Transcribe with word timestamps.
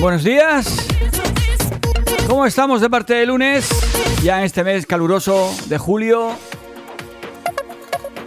Buenos 0.00 0.24
días. 0.24 0.88
¿Cómo 2.26 2.46
estamos 2.46 2.80
de 2.80 2.88
parte 2.88 3.12
de 3.12 3.26
lunes? 3.26 3.68
Ya 4.22 4.38
en 4.38 4.44
este 4.44 4.64
mes 4.64 4.86
caluroso 4.86 5.54
de 5.66 5.76
julio. 5.76 6.30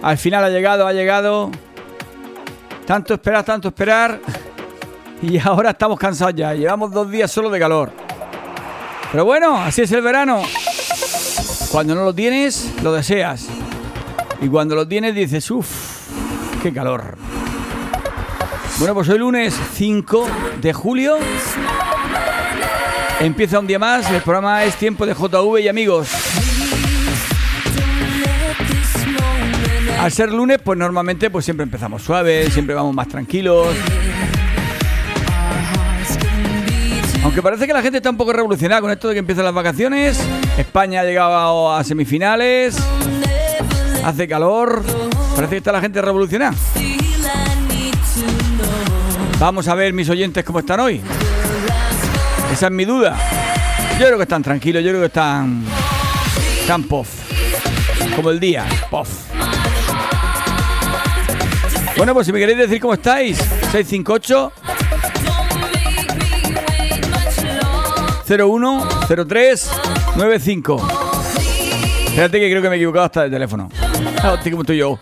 Al 0.04 0.20
final 0.20 0.44
ha 0.44 0.50
llegado, 0.50 0.86
ha 0.86 0.94
llegado. 0.94 1.50
Tanto 2.86 3.16
esperar, 3.16 3.44
tanto 3.44 3.70
esperar. 3.70 4.20
Y 5.24 5.40
ahora 5.40 5.70
estamos 5.70 5.98
cansados 5.98 6.36
ya. 6.36 6.54
Llevamos 6.54 6.92
dos 6.92 7.10
días 7.10 7.32
solo 7.32 7.50
de 7.50 7.58
calor. 7.58 7.94
Pero 9.10 9.24
bueno, 9.24 9.58
así 9.58 9.84
es 9.84 9.92
el 9.94 10.02
verano. 10.02 10.44
Cuando 11.72 11.96
no 11.96 12.04
lo 12.04 12.14
tienes, 12.14 12.74
lo 12.84 12.92
deseas. 12.92 13.48
Y 14.42 14.50
cuando 14.50 14.76
lo 14.76 14.86
tienes, 14.86 15.16
dices, 15.16 15.50
uff, 15.50 16.10
qué 16.62 16.74
calor. 16.74 17.16
Bueno, 18.80 18.96
pues 18.96 19.08
hoy 19.10 19.20
lunes 19.20 19.56
5 19.76 20.28
de 20.62 20.74
julio. 20.74 21.18
Empieza 23.20 23.60
un 23.60 23.68
día 23.68 23.80
más. 23.80 24.10
El 24.10 24.22
programa 24.22 24.64
es 24.64 24.76
Tiempo 24.76 25.06
de 25.06 25.14
JV 25.14 25.60
y 25.62 25.68
amigos. 25.68 26.10
Al 30.00 30.12
ser 30.12 30.32
lunes, 30.32 30.60
pues 30.62 30.78
normalmente 30.78 31.30
pues 31.30 31.46
siempre 31.46 31.64
empezamos 31.64 32.02
suaves, 32.02 32.52
siempre 32.52 32.76
vamos 32.76 32.94
más 32.94 33.08
tranquilos. 33.08 33.68
Aunque 37.24 37.42
parece 37.42 37.68
que 37.68 37.74
la 37.74 37.82
gente 37.82 38.00
está 38.00 38.10
un 38.10 38.18
poco 38.18 38.34
revolucionada 38.34 38.82
con 38.82 38.92
esto 38.92 39.08
de 39.08 39.14
que 39.14 39.20
empiezan 39.20 39.46
las 39.46 39.54
vacaciones. 39.54 40.20
España 40.58 41.02
ha 41.02 41.04
llegado 41.06 41.74
a 41.74 41.84
semifinales. 41.84 42.76
Hace 44.04 44.28
calor. 44.28 44.84
Parece 45.36 45.52
que 45.52 45.58
está 45.58 45.72
la 45.72 45.80
gente 45.80 46.02
revolucionada. 46.02 46.54
Vamos 49.44 49.68
a 49.68 49.76
ver 49.76 49.92
mis 49.92 50.08
oyentes 50.08 50.42
cómo 50.46 50.60
están 50.60 50.80
hoy. 50.80 51.02
Esa 52.54 52.68
es 52.68 52.72
mi 52.72 52.86
duda. 52.86 53.18
Yo 54.00 54.06
creo 54.06 54.16
que 54.16 54.24
están 54.24 54.42
tranquilos, 54.42 54.82
yo 54.82 54.92
creo 54.92 55.02
que 55.02 55.08
están. 55.08 55.66
Están 56.62 56.84
pof. 56.84 57.10
Como 58.16 58.30
el 58.30 58.40
día, 58.40 58.66
pof. 58.90 59.10
Bueno, 61.98 62.14
pues 62.14 62.26
si 62.26 62.32
me 62.32 62.40
queréis 62.40 62.58
decir 62.58 62.80
cómo 62.80 62.94
estáis, 62.94 63.38
658 63.74 64.54
01 68.26 68.88
03 69.28 69.72
95. 70.16 70.88
Espérate 72.06 72.40
que 72.40 72.50
creo 72.50 72.62
que 72.62 72.70
me 72.70 72.76
he 72.76 72.78
equivocado 72.78 73.06
hasta 73.08 73.26
el 73.26 73.32
teléfono. 73.32 73.68
Ah, 74.24 74.40
como 74.42 74.62
estoy 74.62 74.78
yo. 74.78 74.98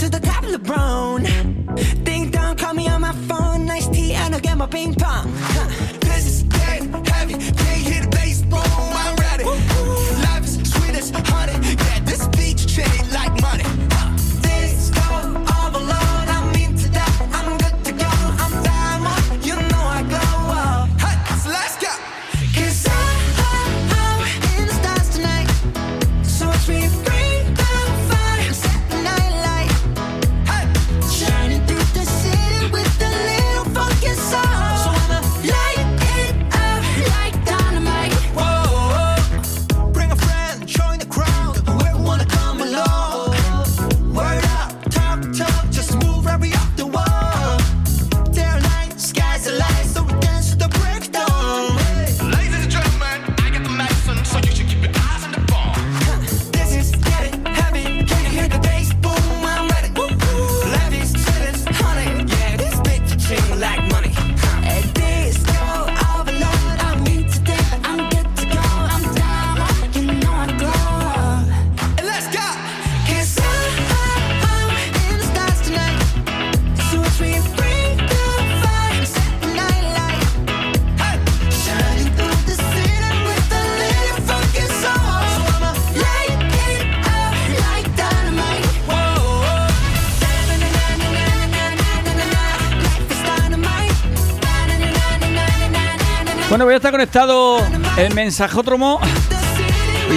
Bueno, 96.60 96.66
voy 96.66 96.74
a 96.74 96.78
estar 96.78 96.92
conectado 96.92 97.66
el 97.96 98.14
mensajótromo. 98.14 99.00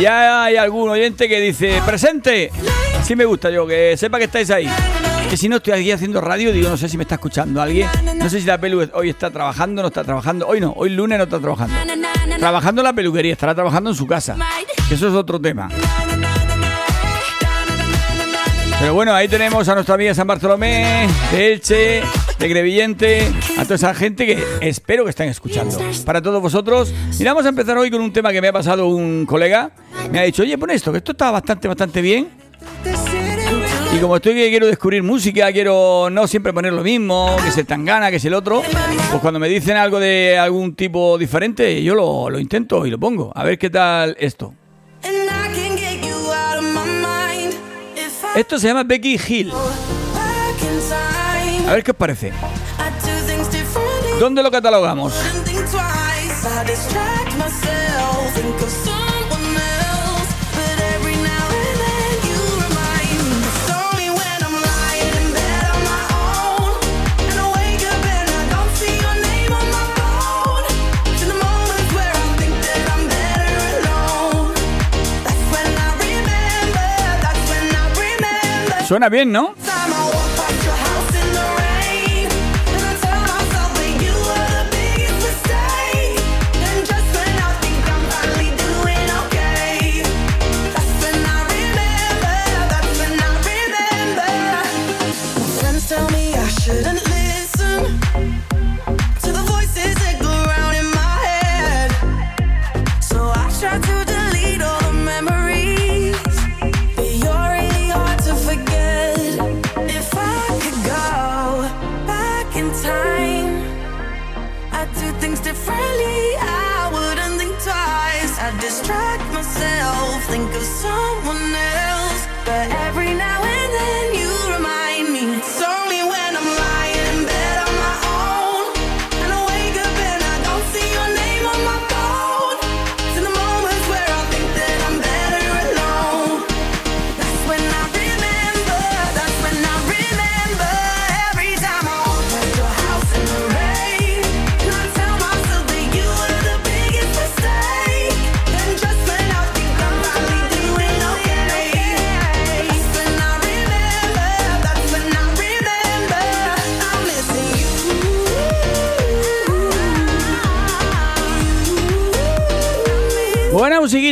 Ya 0.00 0.42
hay 0.42 0.56
algún 0.56 0.90
oyente 0.90 1.28
que 1.28 1.38
dice, 1.38 1.80
presente. 1.86 2.50
Así 2.98 3.14
me 3.14 3.24
gusta 3.24 3.48
yo, 3.48 3.64
que 3.64 3.96
sepa 3.96 4.18
que 4.18 4.24
estáis 4.24 4.50
ahí. 4.50 4.68
Que 5.30 5.36
si 5.36 5.48
no 5.48 5.58
estoy 5.58 5.74
aquí 5.74 5.92
haciendo 5.92 6.20
radio, 6.20 6.50
digo, 6.50 6.68
no 6.68 6.76
sé 6.76 6.88
si 6.88 6.96
me 6.96 7.04
está 7.04 7.14
escuchando 7.14 7.62
alguien. 7.62 7.88
No 8.16 8.28
sé 8.28 8.40
si 8.40 8.46
la 8.46 8.58
pelu 8.58 8.84
hoy 8.92 9.10
está 9.10 9.30
trabajando, 9.30 9.82
no 9.82 9.86
está 9.86 10.02
trabajando. 10.02 10.48
Hoy 10.48 10.60
no, 10.60 10.72
hoy 10.72 10.90
lunes 10.90 11.16
no 11.16 11.24
está 11.24 11.38
trabajando. 11.38 11.76
Trabajando 12.40 12.82
la 12.82 12.92
peluquería, 12.92 13.34
estará 13.34 13.54
trabajando 13.54 13.90
en 13.90 13.96
su 13.96 14.08
casa. 14.08 14.36
Eso 14.90 15.06
es 15.06 15.14
otro 15.14 15.40
tema. 15.40 15.68
Pero 18.80 18.94
bueno, 18.94 19.14
ahí 19.14 19.28
tenemos 19.28 19.68
a 19.68 19.74
nuestra 19.74 19.94
amiga 19.94 20.12
San 20.12 20.26
Bartolomé, 20.26 21.06
Elche, 21.32 22.02
de 22.42 22.48
Grevillente, 22.48 23.32
a 23.56 23.62
toda 23.62 23.76
esa 23.76 23.94
gente 23.94 24.26
que 24.26 24.42
espero 24.62 25.04
que 25.04 25.10
estén 25.10 25.28
escuchando. 25.28 25.78
Para 26.04 26.20
todos 26.20 26.42
vosotros, 26.42 26.92
y 27.16 27.22
vamos 27.22 27.46
a 27.46 27.50
empezar 27.50 27.78
hoy 27.78 27.88
con 27.88 28.00
un 28.00 28.12
tema 28.12 28.32
que 28.32 28.40
me 28.40 28.48
ha 28.48 28.52
pasado 28.52 28.88
un 28.88 29.26
colega. 29.26 29.70
Me 30.10 30.18
ha 30.18 30.22
dicho, 30.22 30.42
oye, 30.42 30.58
pon 30.58 30.70
esto, 30.70 30.90
que 30.90 30.98
esto 30.98 31.12
está 31.12 31.30
bastante, 31.30 31.68
bastante 31.68 32.02
bien. 32.02 32.30
Y 33.94 33.98
como 33.98 34.16
estoy 34.16 34.34
que 34.34 34.50
quiero 34.50 34.66
descubrir 34.66 35.04
música, 35.04 35.52
quiero 35.52 36.08
no 36.10 36.26
siempre 36.26 36.52
poner 36.52 36.72
lo 36.72 36.82
mismo, 36.82 37.36
que 37.44 37.52
se 37.52 37.62
tan 37.62 37.84
gana, 37.84 38.10
que 38.10 38.16
es 38.16 38.24
el 38.24 38.34
otro, 38.34 38.62
pues 38.62 39.20
cuando 39.20 39.38
me 39.38 39.48
dicen 39.48 39.76
algo 39.76 40.00
de 40.00 40.36
algún 40.36 40.74
tipo 40.74 41.16
diferente, 41.18 41.80
yo 41.84 41.94
lo, 41.94 42.28
lo 42.28 42.40
intento 42.40 42.84
y 42.84 42.90
lo 42.90 42.98
pongo. 42.98 43.30
A 43.36 43.44
ver 43.44 43.56
qué 43.56 43.70
tal 43.70 44.16
esto. 44.18 44.52
Esto 48.34 48.58
se 48.58 48.66
llama 48.66 48.82
Becky 48.82 49.20
Hill. 49.28 49.52
A 51.68 51.74
ver 51.74 51.84
qué 51.84 51.90
os 51.92 51.96
parece. 51.96 52.32
¿Dónde 54.18 54.42
lo 54.42 54.50
catalogamos? 54.50 55.12
Wouldn't 55.14 55.46
think 55.46 55.70
twice. 55.70 56.02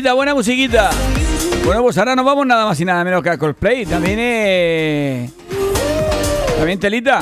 Musiquita, 0.00 0.14
buena 0.14 0.34
musiquita. 0.34 0.90
Bueno, 1.64 1.82
pues 1.82 1.98
ahora 1.98 2.16
nos 2.16 2.24
vamos 2.24 2.46
nada 2.46 2.64
más 2.64 2.80
y 2.80 2.86
nada 2.86 3.04
menos 3.04 3.22
que 3.22 3.28
a 3.28 3.36
Coldplay. 3.36 3.84
También 3.84 4.16
eh... 4.18 5.30
También 6.56 6.78
telita. 6.78 7.20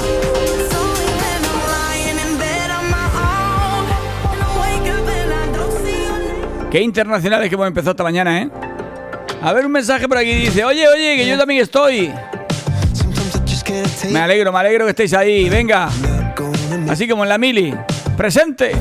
Qué 6.70 6.80
internacionales 6.80 7.48
que 7.48 7.54
hemos 7.54 7.66
empezado 7.66 7.92
esta 7.92 8.04
mañana, 8.04 8.42
¿eh? 8.42 8.50
A 9.42 9.52
ver, 9.52 9.66
un 9.66 9.72
mensaje 9.72 10.06
por 10.06 10.18
aquí 10.18 10.34
dice, 10.34 10.64
oye, 10.64 10.86
oye, 10.86 11.16
que 11.16 11.26
yo 11.26 11.36
también 11.36 11.62
estoy. 11.62 12.12
Me 14.10 14.20
alegro, 14.20 14.52
me 14.52 14.58
alegro 14.58 14.84
que 14.84 14.90
estéis 14.90 15.14
ahí. 15.14 15.48
Venga, 15.48 15.88
así 16.88 17.08
como 17.08 17.24
en 17.24 17.28
la 17.28 17.38
mili. 17.38 17.74
Presente. 18.16 18.72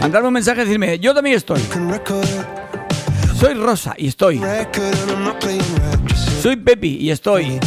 Mandarme 0.00 0.28
un 0.28 0.34
mensaje 0.34 0.62
y 0.62 0.64
decirme, 0.64 0.98
yo 0.98 1.14
también 1.14 1.36
estoy. 1.36 1.60
Soy 3.38 3.54
Rosa 3.54 3.94
y 3.96 4.08
estoy. 4.08 4.40
Soy 6.42 6.56
Pepi 6.56 6.98
y 7.00 7.10
estoy. 7.10 7.58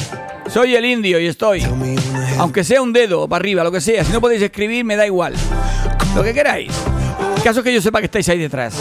Soy 0.48 0.76
el 0.76 0.86
indio 0.86 1.20
y 1.20 1.28
estoy. 1.28 1.66
Aunque 2.38 2.64
sea 2.64 2.82
un 2.82 2.94
dedo 2.94 3.28
para 3.28 3.42
arriba, 3.42 3.64
lo 3.64 3.72
que 3.72 3.82
sea. 3.82 4.04
Si 4.04 4.12
no 4.12 4.22
podéis 4.22 4.42
escribir, 4.42 4.86
me 4.86 4.96
da 4.96 5.06
igual. 5.06 5.34
Lo 6.16 6.24
que 6.24 6.34
queráis. 6.34 6.72
El 7.38 7.44
caso 7.44 7.60
es 7.60 7.64
que 7.64 7.74
yo 7.74 7.82
sepa 7.82 8.00
que 8.00 8.06
estáis 8.06 8.30
ahí 8.30 8.38
detrás. 8.38 8.76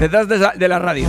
Detrás 0.00 0.26
de 0.58 0.68
la 0.68 0.78
radio. 0.78 1.08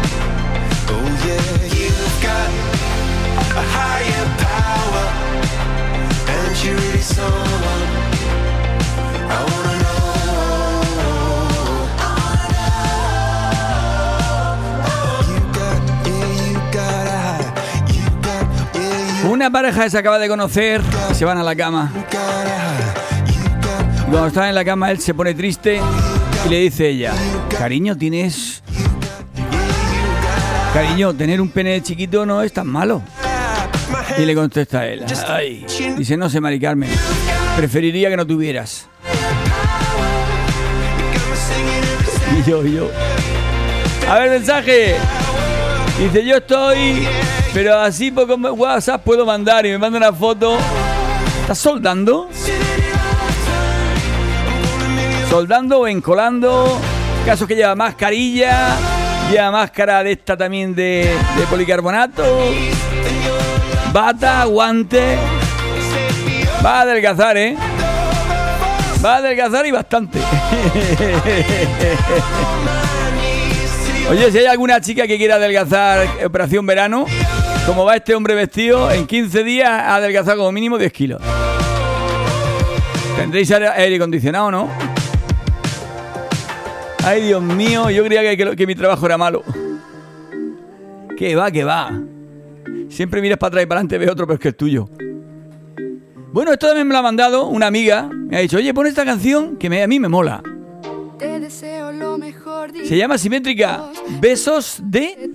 Una 19.31 19.49
pareja 19.49 19.89
se 19.89 19.97
acaba 19.97 20.19
de 20.19 20.27
conocer 20.27 20.81
se 21.13 21.25
van 21.25 21.37
a 21.37 21.43
la 21.43 21.55
cama. 21.55 21.91
cuando 24.09 24.27
están 24.27 24.49
en 24.49 24.55
la 24.55 24.65
cama, 24.65 24.91
él 24.91 24.99
se 24.99 25.13
pone 25.13 25.33
triste 25.33 25.79
y 26.45 26.49
le 26.49 26.59
dice 26.59 26.89
ella: 26.89 27.13
Cariño, 27.57 27.97
tienes. 27.97 28.50
Cariño, 30.73 31.13
tener 31.13 31.41
un 31.41 31.49
pene 31.49 31.81
chiquito 31.81 32.25
no 32.25 32.41
es 32.41 32.53
tan 32.53 32.67
malo. 32.67 33.01
Y 34.17 34.25
le 34.25 34.33
contesta 34.33 34.87
él: 34.87 35.05
Ay. 35.27 35.65
Dice: 35.97 36.15
No 36.17 36.29
sé, 36.29 36.39
Mari 36.39 36.59
Carmen. 36.59 36.89
Preferiría 37.57 38.09
que 38.09 38.17
no 38.17 38.25
tuvieras. 38.25 38.87
Y 42.39 42.49
yo, 42.49 42.63
yo. 42.65 42.89
A 44.09 44.19
ver, 44.19 44.29
mensaje. 44.29 44.95
Dice, 45.99 46.25
yo 46.25 46.37
estoy, 46.37 47.07
pero 47.53 47.77
así 47.79 48.09
por 48.09 48.27
WhatsApp 48.31 49.03
puedo 49.03 49.25
mandar 49.25 49.65
y 49.65 49.69
me 49.69 49.77
manda 49.77 49.97
una 49.97 50.13
foto. 50.13 50.57
¿Estás 51.41 51.59
soldando? 51.59 52.29
Soldando 55.29 55.79
o 55.81 55.87
encolando. 55.87 56.79
Caso 57.25 57.45
que 57.45 57.55
lleva 57.55 57.75
mascarilla. 57.75 59.00
Máscara 59.39 60.03
de 60.03 60.11
esta 60.11 60.35
también 60.35 60.75
de, 60.75 61.09
policarbonato. 61.49 62.21
Bata, 63.93 64.43
guante. 64.45 65.17
Va 66.63 66.79
a 66.79 66.81
adelgazar, 66.81 67.37
¿eh? 67.37 67.55
Va 69.03 69.15
a 69.15 69.17
adelgazar 69.17 69.65
y 69.65 69.71
bastante. 69.71 70.19
Oye, 74.09 74.31
si 74.31 74.37
hay 74.39 74.45
alguna 74.47 74.81
chica 74.81 75.07
que 75.07 75.17
quiera 75.17 75.35
adelgazar 75.35 76.07
operación 76.25 76.65
verano, 76.65 77.05
como 77.65 77.85
va 77.85 77.95
este 77.95 78.13
hombre 78.13 78.35
vestido, 78.35 78.91
en 78.91 79.07
15 79.07 79.43
días 79.45 79.69
ha 79.69 79.95
adelgazado 79.95 80.39
como 80.39 80.51
mínimo 80.51 80.77
10 80.77 80.91
kilos. 80.91 81.21
Tendréis 83.15 83.49
aire 83.51 83.95
acondicionado, 83.95 84.51
¿no? 84.51 84.90
Ay, 87.03 87.21
Dios 87.23 87.41
mío, 87.41 87.89
yo 87.89 88.03
creía 88.03 88.21
que, 88.21 88.37
que- 88.37 88.55
que 88.55 88.67
mi 88.67 88.75
trabajo 88.75 89.05
era 89.05 89.17
malo. 89.17 89.43
Que 91.17 91.35
va, 91.35 91.51
que 91.51 91.63
va. 91.63 91.91
Siempre 92.89 93.21
miras 93.21 93.37
para 93.37 93.47
atrás 93.49 93.63
y 93.63 93.65
para 93.67 93.79
adelante, 93.79 93.97
ves 93.97 94.09
otro, 94.11 94.25
pero 94.27 94.35
es 94.35 94.39
que 94.39 94.49
es 94.49 94.57
tuyo. 94.57 94.89
Bueno, 96.33 96.51
esto 96.53 96.67
también 96.67 96.87
me 96.87 96.93
lo 96.93 96.99
ha 96.99 97.03
mandado 97.03 97.47
una 97.47 97.67
amiga. 97.67 98.03
Me 98.11 98.37
ha 98.37 98.39
dicho, 98.41 98.57
oye, 98.57 98.73
pon 98.73 98.87
esta 98.87 99.03
canción 99.05 99.57
que 99.57 99.69
me- 99.69 99.83
a 99.83 99.87
mí 99.87 99.99
me 99.99 100.07
mola. 100.07 100.41
Se 102.83 102.97
llama 102.97 103.17
Simétrica. 103.17 103.83
Besos 104.19 104.79
de 104.83 105.31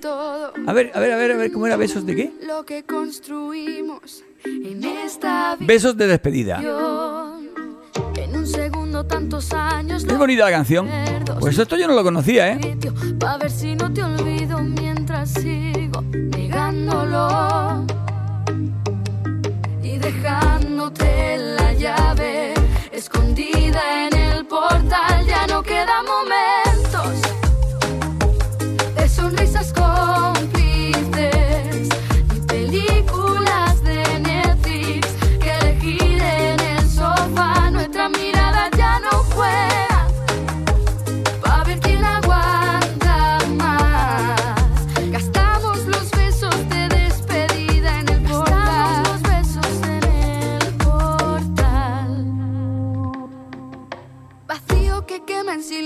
A 0.67 0.73
ver, 0.73 0.91
a 0.95 1.01
ver, 1.01 1.13
a 1.13 1.17
ver, 1.17 1.33
a 1.33 1.37
ver, 1.37 1.53
¿cómo 1.53 1.67
era? 1.67 1.77
¿Besos 1.77 2.05
de 2.07 2.17
qué? 2.17 2.33
lo 2.47 2.65
que 2.65 2.83
construimos 2.85 4.25
en 4.45 4.83
esta 4.85 5.57
vida. 5.57 5.67
Besos 5.67 5.97
de 5.97 6.07
despedida. 6.07 6.61
Es 10.13 10.19
bonita 10.19 10.45
la 10.45 10.51
canción. 10.51 10.89
Pues 11.41 11.59
esto 11.59 11.77
yo 11.77 11.87
no 11.87 11.95
lo 11.95 12.03
conocía, 12.03 12.53
¿eh? 12.53 12.77
Pa' 13.19 13.37
ver 13.37 13.51
si 13.51 13.75
no 13.77 13.93
te 13.93 14.03
olvido 14.03 14.59
mientras 14.61 15.31
sigo 15.31 16.03
negándolo. 16.03 17.85
Y 19.83 19.99
dejándote 19.99 21.37
la 21.39 21.73
llave 21.75 22.55
escondida 22.93 24.07
en 24.07 24.17
el 24.17 24.47
portal. 24.47 25.27
Ya 25.27 25.47
no 25.47 25.63
quedan 25.63 26.05
momentos 26.05 26.56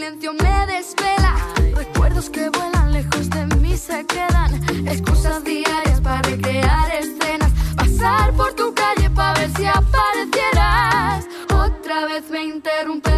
silencio 0.00 0.32
me 0.32 0.66
desvela. 0.66 1.34
Recuerdos 1.76 2.30
que 2.30 2.48
vuelan 2.48 2.90
lejos 2.90 3.28
de 3.28 3.44
mí 3.56 3.76
se 3.76 4.02
quedan. 4.06 4.50
Excusas 4.88 5.44
diarias 5.44 6.00
para 6.00 6.22
recrear 6.22 6.90
escenas. 6.94 7.52
Pasar 7.76 8.32
por 8.32 8.54
tu 8.54 8.72
calle 8.72 9.10
para 9.10 9.38
ver 9.38 9.50
si 9.56 9.66
aparecieras. 9.66 11.26
Otra 11.52 12.06
vez 12.06 12.30
me 12.30 12.44
interrumpe 12.44 13.09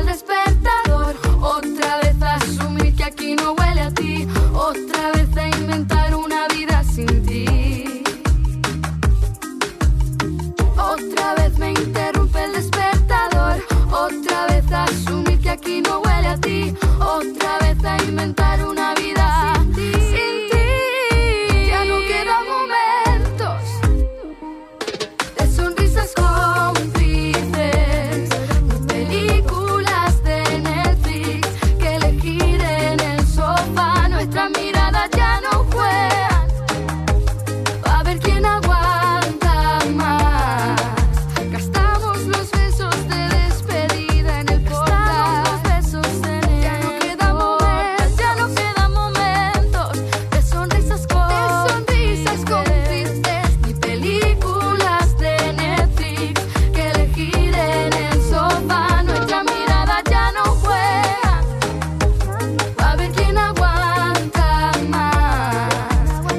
aquí 15.52 15.82
no 15.82 16.00
huele 16.00 16.28
a 16.28 16.36
ti. 16.38 16.74
Otra 17.00 17.58
vez 17.60 17.84
a 17.84 18.02
inventar 18.04 18.64
una 18.64 18.94
vida 18.94 19.21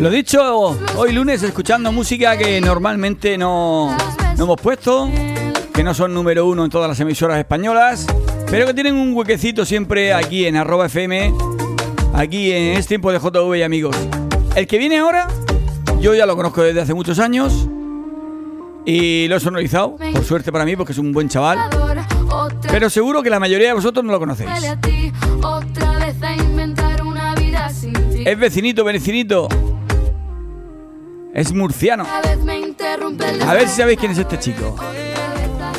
Lo 0.03 0.09
dicho, 0.09 0.77
hoy 0.97 1.13
lunes 1.13 1.43
escuchando 1.43 1.89
música 1.93 2.37
que 2.37 2.59
normalmente 2.59 3.37
no, 3.37 3.95
no 4.35 4.43
hemos 4.43 4.59
puesto, 4.59 5.09
que 5.73 5.81
no 5.81 5.93
son 5.93 6.13
número 6.13 6.45
uno 6.45 6.65
en 6.65 6.69
todas 6.69 6.89
las 6.89 6.99
emisoras 6.99 7.39
españolas, 7.39 8.05
pero 8.51 8.65
que 8.65 8.73
tienen 8.73 8.95
un 8.95 9.15
huequecito 9.15 9.63
siempre 9.63 10.13
aquí 10.13 10.45
en 10.45 10.57
arroba 10.57 10.87
FM, 10.87 11.33
aquí 12.13 12.51
en 12.51 12.77
este 12.77 12.89
tiempo 12.89 13.13
de 13.13 13.19
JV 13.19 13.59
y 13.59 13.63
amigos. 13.63 13.95
El 14.57 14.67
que 14.67 14.77
viene 14.77 14.97
ahora, 14.97 15.29
yo 16.01 16.13
ya 16.13 16.25
lo 16.25 16.35
conozco 16.35 16.63
desde 16.63 16.81
hace 16.81 16.93
muchos 16.93 17.17
años 17.19 17.69
y 18.85 19.29
lo 19.29 19.37
he 19.37 19.39
sonorizado, 19.39 19.95
por 19.95 20.25
suerte 20.25 20.51
para 20.51 20.65
mí, 20.65 20.75
porque 20.75 20.91
es 20.91 20.97
un 20.97 21.13
buen 21.13 21.29
chaval, 21.29 21.59
pero 22.69 22.89
seguro 22.89 23.23
que 23.23 23.29
la 23.29 23.39
mayoría 23.39 23.69
de 23.69 23.73
vosotros 23.75 24.03
no 24.03 24.11
lo 24.11 24.19
conocéis. 24.19 24.49
Es 28.25 28.37
vecinito, 28.37 28.83
vecinito. 28.83 29.47
Es 31.33 31.51
murciano. 31.51 32.05
A 32.05 33.53
ver 33.53 33.67
si 33.67 33.77
sabéis 33.77 33.97
quién 33.99 34.11
es 34.11 34.19
este 34.19 34.37
chico. 34.37 34.75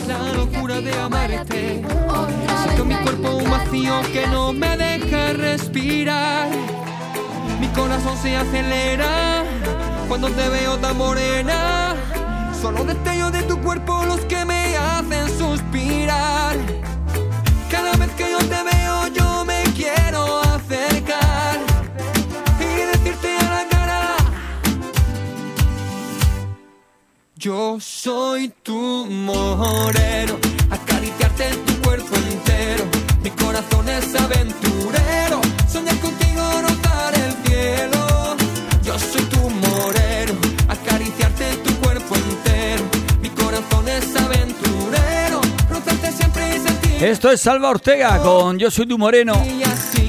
La 0.09 0.33
locura 0.33 0.81
de 0.81 0.93
amarte. 0.99 1.81
Otra 2.09 2.65
Siento 2.65 2.85
mi 2.85 2.95
cuerpo 2.97 3.37
un 3.37 3.49
vacío 3.49 4.01
que 4.13 4.27
no 4.27 4.53
me 4.53 4.77
deja 4.77 5.33
respirar. 5.35 6.49
Mi 7.61 7.69
corazón 7.69 8.19
se 8.21 8.35
acelera 8.35 9.45
cuando 10.09 10.29
te 10.29 10.49
veo 10.49 10.77
tan 10.79 10.97
morena. 10.99 11.95
Son 12.61 12.75
los 12.75 12.89
destellos 12.89 13.31
de 13.31 13.45
tu 13.45 13.61
cuerpo 13.61 14.05
los 14.07 14.21
que 14.23 14.45
me 14.45 14.77
hacen 14.77 15.29
suspirar. 15.39 16.57
Yo 27.45 27.77
soy 27.79 28.51
tu 28.63 29.05
moreno, 29.05 30.39
acariciarte 30.71 31.47
en 31.47 31.65
tu 31.67 31.75
cuerpo 31.83 32.17
entero. 32.17 32.85
Mi 33.23 33.29
corazón 33.29 33.87
es 33.87 34.19
aventurero, 34.19 35.43
soñar 35.71 35.95
contigo, 35.99 36.43
rozar 36.63 37.13
el 37.15 37.33
cielo. 37.45 38.37
Yo 38.83 38.99
soy 38.99 39.21
tu 39.25 39.51
moreno, 39.51 40.33
acariciarte 40.71 41.51
en 41.51 41.63
tu 41.65 41.75
cuerpo 41.81 42.15
entero. 42.15 42.85
Mi 43.21 43.29
corazón 43.29 43.89
es 43.91 44.17
aventurero, 44.17 45.43
rozarte 45.69 46.13
siempre 46.13 46.57
y 46.57 46.61
sentir. 46.61 47.05
Esto 47.05 47.31
es 47.31 47.43
Salva 47.43 47.69
Ortega 47.69 48.23
con 48.23 48.59
Yo 48.59 48.71
soy 48.71 48.87
tu 48.87 48.97
moreno. 48.97 49.35
Y 49.45 49.63
así, 49.65 49.73
así, 49.75 50.04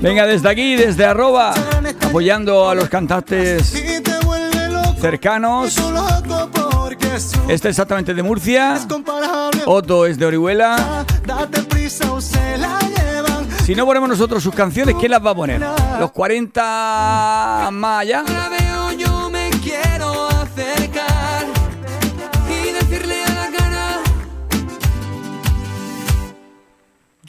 Venga, 0.00 0.26
desde 0.26 0.48
aquí, 0.48 0.74
desde 0.74 1.04
arroba, 1.04 1.54
apoyando 2.00 2.68
a 2.68 2.74
los 2.74 2.88
cantantes 2.88 3.72
cercanos. 5.00 5.76
Este 7.48 7.68
es 7.68 7.72
exactamente 7.74 8.14
de 8.14 8.22
Murcia. 8.22 8.78
Otto 9.66 10.06
es 10.06 10.18
de 10.18 10.26
Orihuela. 10.26 11.04
Si 13.64 13.74
no 13.74 13.86
ponemos 13.86 14.08
nosotros 14.08 14.42
sus 14.42 14.54
canciones, 14.54 14.96
¿quién 14.98 15.12
las 15.12 15.24
va 15.24 15.30
a 15.30 15.34
poner? 15.34 15.60
¿Los 16.00 16.10
40 16.10 17.68
más 17.72 18.00
allá? 18.00 18.24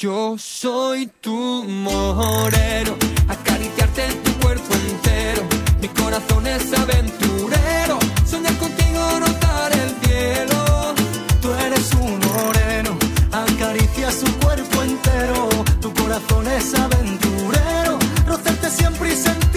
Yo 0.03 0.35
soy 0.37 1.09
tu 1.21 1.63
moreno, 1.63 2.97
acariciarte 3.29 4.03
en 4.03 4.21
tu 4.21 4.33
cuerpo 4.41 4.73
entero. 4.73 5.43
Mi 5.79 5.87
corazón 5.87 6.45
es 6.45 6.77
aventurero, 6.77 7.99
soñar 8.29 8.53
contigo, 8.57 9.19
notar 9.21 9.71
el 9.71 9.89
cielo. 10.03 10.93
Tú 11.41 11.53
eres 11.53 11.89
un 11.93 12.19
moreno, 12.19 12.97
acaricia 13.31 14.11
su 14.11 14.25
cuerpo 14.39 14.83
entero. 14.83 15.47
Tu 15.79 15.93
corazón 15.93 16.47
es 16.49 16.77
aventurero, 16.77 17.97
rozarte 18.27 18.71
siempre 18.71 19.13
y 19.13 19.15
sentir 19.15 19.52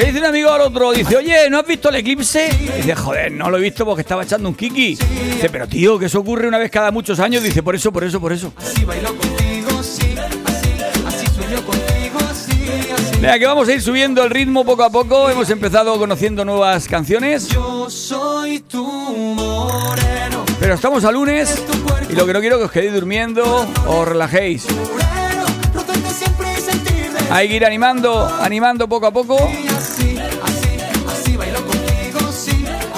Le 0.00 0.06
dice 0.06 0.18
un 0.20 0.24
amigo 0.24 0.50
al 0.50 0.62
otro, 0.62 0.92
dice, 0.92 1.14
oye, 1.14 1.50
¿no 1.50 1.58
has 1.58 1.66
visto 1.66 1.90
el 1.90 1.96
eclipse? 1.96 2.48
Y 2.48 2.78
dice, 2.78 2.94
joder, 2.94 3.30
no 3.30 3.50
lo 3.50 3.58
he 3.58 3.60
visto 3.60 3.84
porque 3.84 4.00
estaba 4.00 4.22
echando 4.22 4.48
un 4.48 4.54
kiki. 4.54 4.96
Dice, 4.96 5.50
pero 5.52 5.68
tío, 5.68 5.98
que 5.98 6.06
eso 6.06 6.20
ocurre 6.20 6.48
una 6.48 6.56
vez 6.56 6.70
cada 6.70 6.90
muchos 6.90 7.20
años. 7.20 7.42
Dice, 7.42 7.62
por 7.62 7.74
eso, 7.74 7.92
por 7.92 8.04
eso, 8.04 8.18
por 8.18 8.32
eso. 8.32 8.50
Así 8.56 8.82
bailo 8.86 9.08
contigo, 9.14 9.82
sí, 9.82 10.14
así, 10.46 10.70
así 11.06 11.26
sueño 11.26 11.62
contigo, 11.66 12.18
sí, 12.32 12.90
así. 12.94 13.20
Venga, 13.20 13.38
que 13.38 13.46
vamos 13.46 13.68
a 13.68 13.74
ir 13.74 13.82
subiendo 13.82 14.24
el 14.24 14.30
ritmo 14.30 14.64
poco 14.64 14.84
a 14.84 14.90
poco. 14.90 15.28
Hemos 15.28 15.50
empezado 15.50 15.98
conociendo 15.98 16.46
nuevas 16.46 16.88
canciones. 16.88 17.48
Yo 17.48 17.90
soy 17.90 18.60
tu 18.60 18.82
moreno, 18.82 20.46
Pero 20.58 20.76
estamos 20.76 21.04
a 21.04 21.12
lunes 21.12 21.62
y 22.08 22.14
lo 22.14 22.24
que 22.24 22.32
no 22.32 22.40
quiero 22.40 22.56
es 22.56 22.60
que 22.60 22.64
os 22.64 22.72
quedéis 22.72 22.94
durmiendo 22.94 23.68
o 23.86 24.04
relajéis. 24.06 24.66
Hay 27.30 27.48
que 27.48 27.56
ir 27.56 27.66
animando, 27.66 28.26
animando 28.40 28.88
poco 28.88 29.06
a 29.06 29.12
poco. 29.12 29.50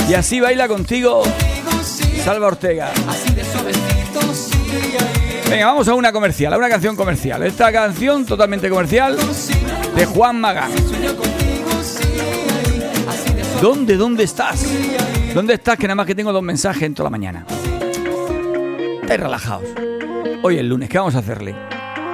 Y 0.08 0.14
así 0.14 0.40
baila 0.40 0.68
contigo 0.68 1.22
Salva 2.24 2.48
Ortega. 2.48 2.90
Venga, 5.48 5.66
vamos 5.66 5.88
a 5.88 5.94
una 5.94 6.12
comercial, 6.12 6.52
a 6.52 6.58
una 6.58 6.68
canción 6.68 6.96
comercial. 6.96 7.42
Esta 7.42 7.72
canción 7.72 8.24
totalmente 8.24 8.70
comercial 8.70 9.18
de 9.94 10.06
Juan 10.06 10.40
Magán. 10.40 10.70
¿Dónde, 13.60 13.96
dónde 13.96 14.24
estás? 14.24 14.64
¿Dónde 15.34 15.54
estás? 15.54 15.76
Que 15.78 15.86
nada 15.86 15.94
más 15.94 16.06
que 16.06 16.14
tengo 16.14 16.32
dos 16.32 16.42
mensajes 16.42 16.82
en 16.82 16.94
toda 16.94 17.08
la 17.08 17.10
mañana. 17.10 17.46
Estáis 19.02 19.20
relajados. 19.20 19.68
Hoy 20.42 20.58
es 20.58 20.64
lunes, 20.64 20.88
¿qué 20.88 20.98
vamos 20.98 21.14
a 21.14 21.18
hacerle? 21.18 21.54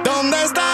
¿Dónde 0.03 0.43
estás? 0.43 0.68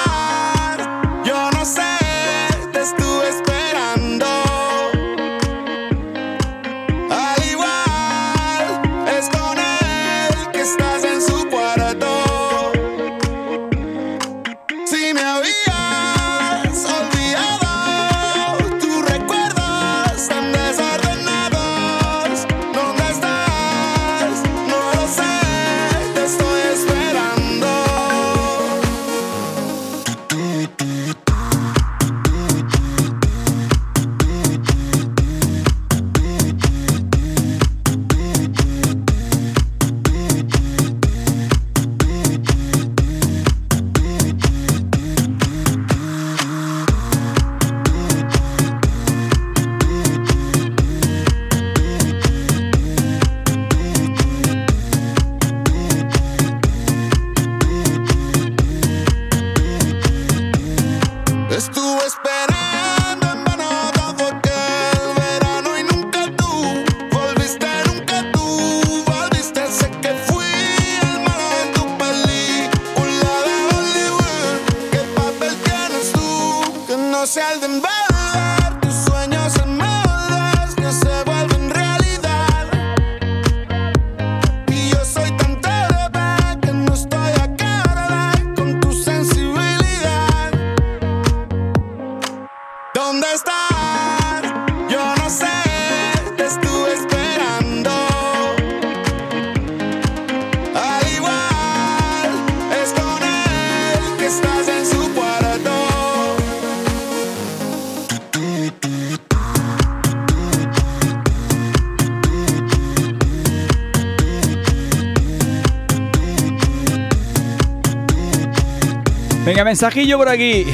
Mensajillo 119.76 120.18
por 120.18 120.30
aquí. 120.30 120.66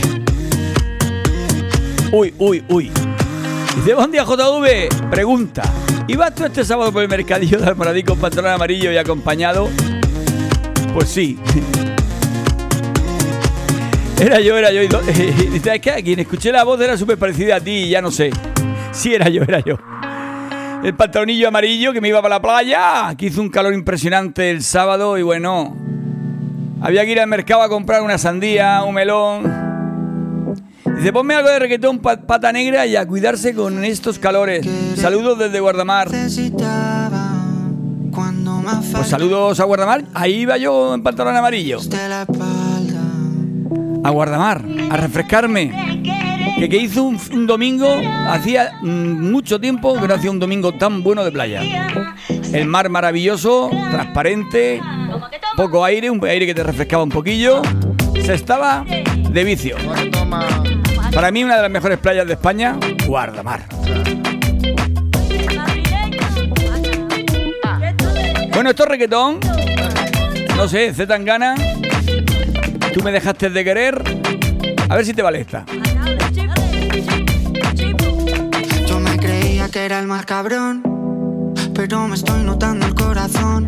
Uy, 2.11 2.31
uy, 2.37 2.63
uy. 2.69 2.91
Dice, 3.75 3.95
buen 3.95 4.11
día 4.11 4.23
JV. 4.23 5.09
Pregunta. 5.09 5.63
¿Ibas 6.07 6.35
tú 6.35 6.45
este 6.45 6.63
sábado 6.63 6.91
por 6.93 7.01
el 7.01 7.09
mercadillo 7.09 7.57
de 7.57 7.65
Almoradí 7.65 8.03
con 8.03 8.19
pantalón 8.19 8.51
amarillo 8.51 8.91
y 8.91 8.97
acompañado? 8.97 9.69
Pues 10.93 11.09
sí. 11.09 11.39
Era 14.19 14.39
yo, 14.39 14.55
era 14.55 14.71
yo. 14.71 14.83
Y 14.83 14.87
Dice, 15.49 15.73
es 15.73 15.81
que 15.81 15.89
a 15.89 16.03
quien 16.03 16.19
escuché 16.19 16.51
la 16.51 16.63
voz 16.63 16.79
era 16.79 16.95
súper 16.95 17.17
parecida 17.17 17.55
a 17.55 17.59
ti 17.59 17.71
y 17.71 17.89
ya 17.89 18.03
no 18.03 18.11
sé. 18.11 18.29
Sí, 18.91 19.15
era 19.15 19.29
yo, 19.29 19.41
era 19.41 19.61
yo. 19.61 19.79
El 20.83 20.93
pantalonillo 20.93 21.47
amarillo 21.47 21.91
que 21.91 22.01
me 22.01 22.09
iba 22.09 22.21
para 22.21 22.35
la 22.35 22.41
playa, 22.43 23.15
que 23.17 23.25
hizo 23.25 23.41
un 23.41 23.49
calor 23.49 23.73
impresionante 23.73 24.51
el 24.51 24.61
sábado 24.61 25.17
y 25.17 25.23
bueno, 25.23 25.75
había 26.81 27.05
que 27.05 27.11
ir 27.11 27.19
al 27.19 27.27
mercado 27.27 27.61
a 27.61 27.69
comprar 27.69 28.01
una 28.01 28.17
sandía, 28.17 28.83
un 28.83 28.93
melón. 28.95 29.71
Dice, 30.97 31.13
ponme 31.13 31.33
algo 31.35 31.49
de 31.49 31.59
reggaetón 31.59 31.99
pa- 31.99 32.17
pata 32.21 32.51
negra 32.51 32.85
y 32.85 32.95
a 32.95 33.05
cuidarse 33.07 33.53
con 33.55 33.83
estos 33.83 34.19
calores. 34.19 34.67
Saludos 34.95 35.39
desde 35.39 35.59
Guardamar. 35.59 36.09
Pues 38.91 39.07
saludos 39.07 39.59
a 39.59 39.63
Guardamar. 39.63 40.03
Ahí 40.13 40.41
iba 40.41 40.57
yo 40.57 40.93
en 40.93 41.01
pantalón 41.03 41.35
amarillo. 41.35 41.79
A 44.03 44.09
Guardamar, 44.09 44.63
a 44.89 44.97
refrescarme. 44.97 45.71
Que, 46.59 46.69
que 46.69 46.77
hizo 46.77 47.03
un, 47.03 47.19
un 47.33 47.47
domingo, 47.47 47.87
hacía 48.27 48.73
mm, 48.81 49.31
mucho 49.31 49.59
tiempo 49.59 49.99
que 49.99 50.07
no 50.07 50.13
hacía 50.13 50.29
un 50.29 50.39
domingo 50.39 50.73
tan 50.73 51.01
bueno 51.03 51.23
de 51.23 51.31
playa. 51.31 51.61
El 52.53 52.65
mar 52.67 52.89
maravilloso, 52.89 53.69
transparente, 53.91 54.79
poco 55.61 55.85
aire, 55.85 56.09
un 56.09 56.25
aire 56.25 56.47
que 56.47 56.55
te 56.55 56.63
refrescaba 56.63 57.03
un 57.03 57.09
poquillo. 57.09 57.61
Se 58.25 58.33
estaba 58.33 58.83
de 58.83 59.43
vicio. 59.43 59.75
Para 61.13 61.29
mí 61.29 61.43
una 61.43 61.57
de 61.57 61.61
las 61.61 61.69
mejores 61.69 61.99
playas 61.99 62.25
de 62.25 62.33
España, 62.33 62.79
Guardamar. 63.05 63.61
Bueno, 68.55 68.71
esto 68.71 68.83
es 68.83 68.89
reggaetón. 68.89 69.39
No 70.57 70.67
sé, 70.67 70.95
Z 70.95 71.05
Tangana. 71.05 71.53
Tú 72.91 73.03
me 73.03 73.11
dejaste 73.11 73.51
de 73.51 73.63
querer. 73.63 74.01
A 74.89 74.95
ver 74.95 75.05
si 75.05 75.13
te 75.13 75.21
vale 75.21 75.41
esta. 75.41 75.63
será 79.71 79.99
el 79.99 80.07
más 80.07 80.25
cabrón. 80.25 80.81
Pero 81.75 82.07
me 82.07 82.15
estoy 82.15 82.43
notando 82.43 82.87
el 82.87 82.95
corazón. 82.95 83.67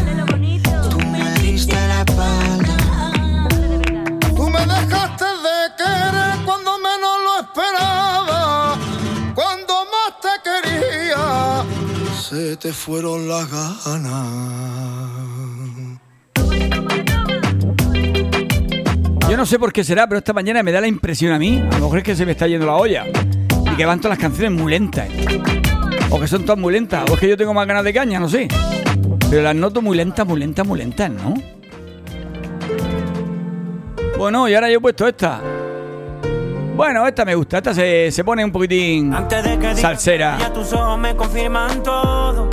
te 12.57 12.73
fueron 12.73 13.27
las 13.27 13.49
ganas. 13.49 14.27
Yo 19.29 19.37
no 19.37 19.45
sé 19.45 19.57
por 19.57 19.71
qué 19.71 19.83
será, 19.83 20.07
pero 20.07 20.19
esta 20.19 20.33
mañana 20.33 20.61
me 20.61 20.71
da 20.71 20.81
la 20.81 20.87
impresión 20.87 21.31
a 21.31 21.39
mí, 21.39 21.57
a 21.59 21.77
lo 21.77 21.85
mejor 21.85 21.99
es 21.99 22.03
que 22.03 22.15
se 22.15 22.25
me 22.25 22.33
está 22.33 22.47
yendo 22.47 22.65
la 22.65 22.75
olla, 22.75 23.05
y 23.07 23.75
que 23.75 23.85
van 23.85 23.99
todas 23.99 24.17
las 24.17 24.19
canciones 24.19 24.59
muy 24.59 24.71
lentas. 24.71 25.07
O 26.09 26.19
que 26.19 26.27
son 26.27 26.43
todas 26.43 26.59
muy 26.59 26.73
lentas, 26.73 27.09
o 27.09 27.13
es 27.13 27.19
que 27.19 27.29
yo 27.29 27.37
tengo 27.37 27.53
más 27.53 27.65
ganas 27.65 27.83
de 27.83 27.93
caña, 27.93 28.19
no 28.19 28.27
sé. 28.27 28.47
Pero 29.29 29.41
las 29.41 29.55
noto 29.55 29.81
muy 29.81 29.95
lentas, 29.95 30.27
muy 30.27 30.39
lentas, 30.39 30.67
muy 30.67 30.79
lentas, 30.79 31.09
¿no? 31.09 31.33
Bueno, 34.17 34.49
y 34.49 34.53
ahora 34.53 34.69
yo 34.69 34.77
he 34.77 34.81
puesto 34.81 35.07
esta. 35.07 35.41
Bueno, 36.81 37.07
esta 37.07 37.25
me 37.25 37.35
gusta, 37.35 37.59
esta 37.59 37.75
se, 37.75 38.09
se 38.11 38.23
pone 38.23 38.43
un 38.43 38.51
poquitín 38.51 39.13
Antes 39.13 39.43
de 39.43 39.51
que 39.51 39.67
digas 39.67 39.79
salsera. 39.81 40.39
Ya 40.39 40.51
tus 40.51 40.73
ojos 40.73 40.97
me 40.97 41.15
confirman 41.15 41.83
todo. 41.83 42.49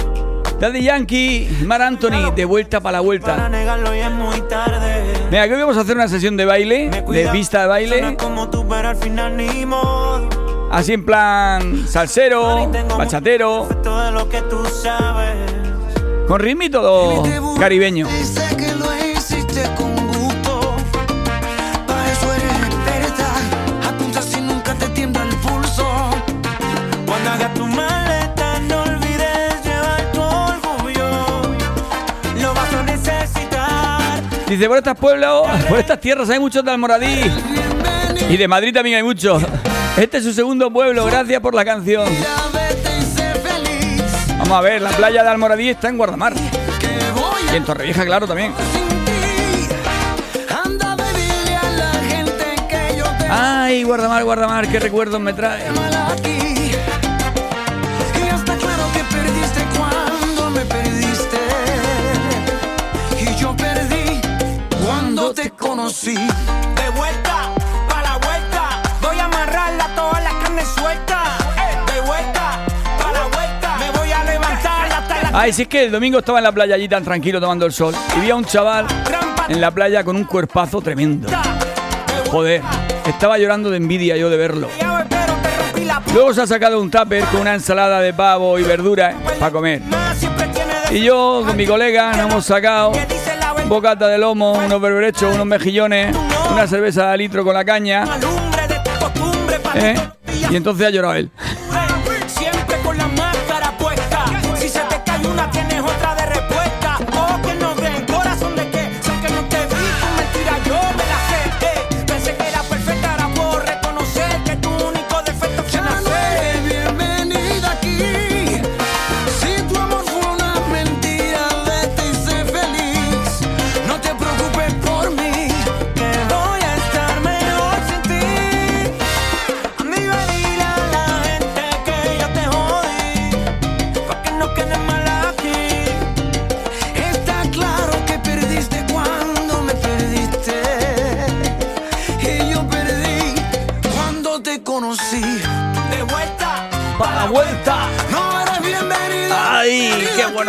Daddy 0.60 0.82
Yankee, 0.82 1.48
Mar 1.64 1.80
Anthony, 1.80 2.30
de 2.36 2.44
vuelta 2.44 2.78
para 2.78 2.98
la 2.98 2.98
Para 2.98 3.06
vuelta. 3.06 3.48
negarlo 3.48 3.90
es 3.90 4.10
muy 4.10 4.38
tarde. 4.42 5.02
Venga, 5.30 5.48
que 5.48 5.54
hoy 5.54 5.60
vamos 5.60 5.78
a 5.78 5.80
hacer 5.80 5.96
una 5.96 6.08
sesión 6.08 6.36
de 6.36 6.44
baile, 6.44 6.90
de 6.90 7.28
pista 7.32 7.62
de 7.62 7.68
baile. 7.68 8.16
como 8.18 8.50
tú, 8.50 8.68
pero 8.68 8.88
al 8.90 8.96
final 8.96 9.34
ni 9.34 9.64
modo. 9.64 10.28
Así 10.70 10.92
en 10.92 11.06
plan 11.06 11.88
salsero, 11.88 12.70
bachatero, 12.98 13.66
de 13.82 14.12
lo 14.12 14.28
que 14.28 14.42
tú 14.42 14.62
sabes. 14.66 15.36
con 16.26 16.38
ritmito 16.38 16.82
todo 16.82 17.22
caribeño. 17.58 18.06
Sé 18.10 18.54
que 18.58 18.74
lo 18.74 18.92
Dice, 34.48 34.66
por 34.66 34.78
estas 34.78 34.96
pueblos, 34.96 35.46
por 35.68 35.78
estas 35.78 36.00
tierras 36.00 36.30
hay 36.30 36.38
muchos 36.38 36.64
de 36.64 36.70
Almoradí. 36.70 37.20
Y 38.30 38.36
de 38.36 38.48
Madrid 38.48 38.72
también 38.72 38.96
hay 38.96 39.02
muchos. 39.02 39.42
Este 39.96 40.18
es 40.18 40.24
su 40.24 40.32
segundo 40.32 40.70
pueblo, 40.70 41.04
gracias 41.04 41.40
por 41.40 41.54
la 41.54 41.64
canción. 41.64 42.08
Vamos 44.38 44.52
a 44.52 44.60
ver, 44.60 44.80
la 44.80 44.90
playa 44.90 45.22
de 45.22 45.28
Almoradí 45.28 45.68
está 45.68 45.88
en 45.88 45.98
Guardamar. 45.98 46.32
Y 47.52 47.56
en 47.56 47.64
Torrevieja, 47.64 48.04
claro, 48.06 48.26
también. 48.26 48.54
Ay, 53.30 53.82
Guardamar, 53.82 54.24
Guardamar, 54.24 54.68
qué 54.68 54.80
recuerdos 54.80 55.20
me 55.20 55.34
trae. 55.34 55.64
Te 65.34 65.50
conocí. 65.50 66.14
De 66.14 66.88
vuelta, 66.96 67.52
pa' 67.88 68.02
la 68.02 68.18
vuelta. 68.18 68.82
Voy 69.02 69.18
a 69.18 69.24
amarrarla 69.24 69.94
toda 69.94 70.20
la 70.20 70.30
carne 70.40 70.62
suelta. 70.64 71.22
De 71.92 72.00
vuelta, 72.00 72.64
pa' 72.98 73.12
la 73.12 73.22
vuelta. 73.24 73.76
Me 73.78 73.90
voy 73.98 74.12
a 74.12 74.24
levantar 74.24 74.92
hasta 74.92 75.22
la 75.30 75.40
Ay, 75.40 75.52
si 75.52 75.62
es 75.62 75.68
que 75.68 75.84
el 75.84 75.92
domingo 75.92 76.18
estaba 76.18 76.38
en 76.38 76.44
la 76.44 76.52
playa 76.52 76.74
allí 76.74 76.88
tan 76.88 77.04
tranquilo 77.04 77.40
tomando 77.40 77.66
el 77.66 77.72
sol. 77.72 77.94
Y 78.16 78.20
vi 78.20 78.30
a 78.30 78.36
un 78.36 78.44
chaval 78.44 78.86
en 79.48 79.60
la 79.60 79.70
playa 79.70 80.04
con 80.04 80.16
un 80.16 80.24
cuerpazo 80.24 80.80
tremendo. 80.80 81.28
Joder, 82.30 82.62
estaba 83.06 83.38
llorando 83.38 83.70
de 83.70 83.78
envidia 83.78 84.16
yo 84.16 84.30
de 84.30 84.36
verlo. 84.36 84.68
Luego 86.14 86.32
se 86.32 86.42
ha 86.42 86.46
sacado 86.46 86.80
un 86.80 86.90
tupper 86.90 87.24
con 87.24 87.40
una 87.42 87.54
ensalada 87.54 88.00
de 88.00 88.12
pavo 88.14 88.58
y 88.58 88.62
verduras 88.62 89.14
para 89.38 89.52
comer. 89.52 89.82
Y 90.90 91.00
yo 91.00 91.42
con 91.46 91.56
mi 91.56 91.66
colega 91.66 92.12
nos 92.12 92.30
hemos 92.30 92.46
sacado 92.46 92.92
bocata 93.68 94.08
de 94.08 94.18
lomo, 94.18 94.52
unos 94.52 94.80
berberechos, 94.80 95.34
unos 95.34 95.46
mejillones, 95.46 96.16
una 96.50 96.66
cerveza 96.66 97.10
de 97.10 97.18
litro 97.18 97.44
con 97.44 97.54
la 97.54 97.64
caña. 97.64 98.04
¿eh? 99.74 99.94
Y 100.50 100.56
entonces 100.56 100.86
ha 100.86 100.90
llorado 100.90 101.14
él. 101.14 101.30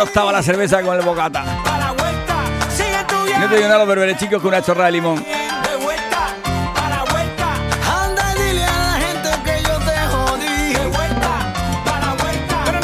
bueno 0.00 0.04
estaba 0.04 0.32
la 0.32 0.42
cerveza 0.42 0.82
con 0.82 0.98
el 0.98 1.04
bocata! 1.04 1.44
No 3.38 3.48
te 3.48 3.56
llenan 3.56 3.78
los 3.78 3.88
berberechicos 3.88 4.40
con 4.40 4.48
una 4.48 4.62
chorra 4.62 4.86
de 4.86 4.92
limón. 4.92 5.16
No, 5.16 5.22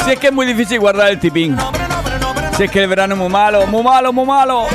Si 0.05 0.11
es 0.11 0.19
que 0.19 0.27
es 0.27 0.33
muy 0.33 0.45
difícil 0.45 0.79
guardar 0.79 1.09
el 1.09 1.19
tipín. 1.19 1.55
no, 1.55 1.71
no, 1.71 1.87
no, 1.87 2.33
no. 2.33 2.57
Si 2.57 2.63
es 2.63 2.71
que 2.71 2.83
el 2.83 2.89
verano 2.89 3.15
es 3.15 3.19
muy 3.19 3.29
malo, 3.29 3.65
muy 3.67 3.83
malo, 3.83 4.13
muy 4.13 4.25
malo. 4.25 4.67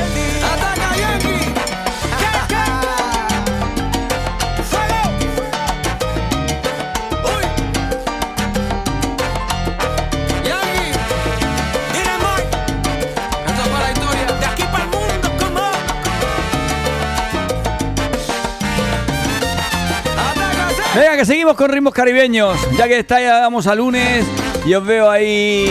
Venga, 20.95 21.17
que 21.17 21.25
seguimos 21.25 21.55
con 21.55 21.69
ritmos 21.69 21.91
caribeños. 21.93 22.55
Ya 22.77 22.87
que 22.87 22.99
está, 22.99 23.19
ya 23.19 23.39
vamos 23.39 23.65
a 23.65 23.73
lunes 23.73 24.25
y 24.65 24.73
os 24.75 24.85
veo 24.85 25.09
ahí 25.09 25.65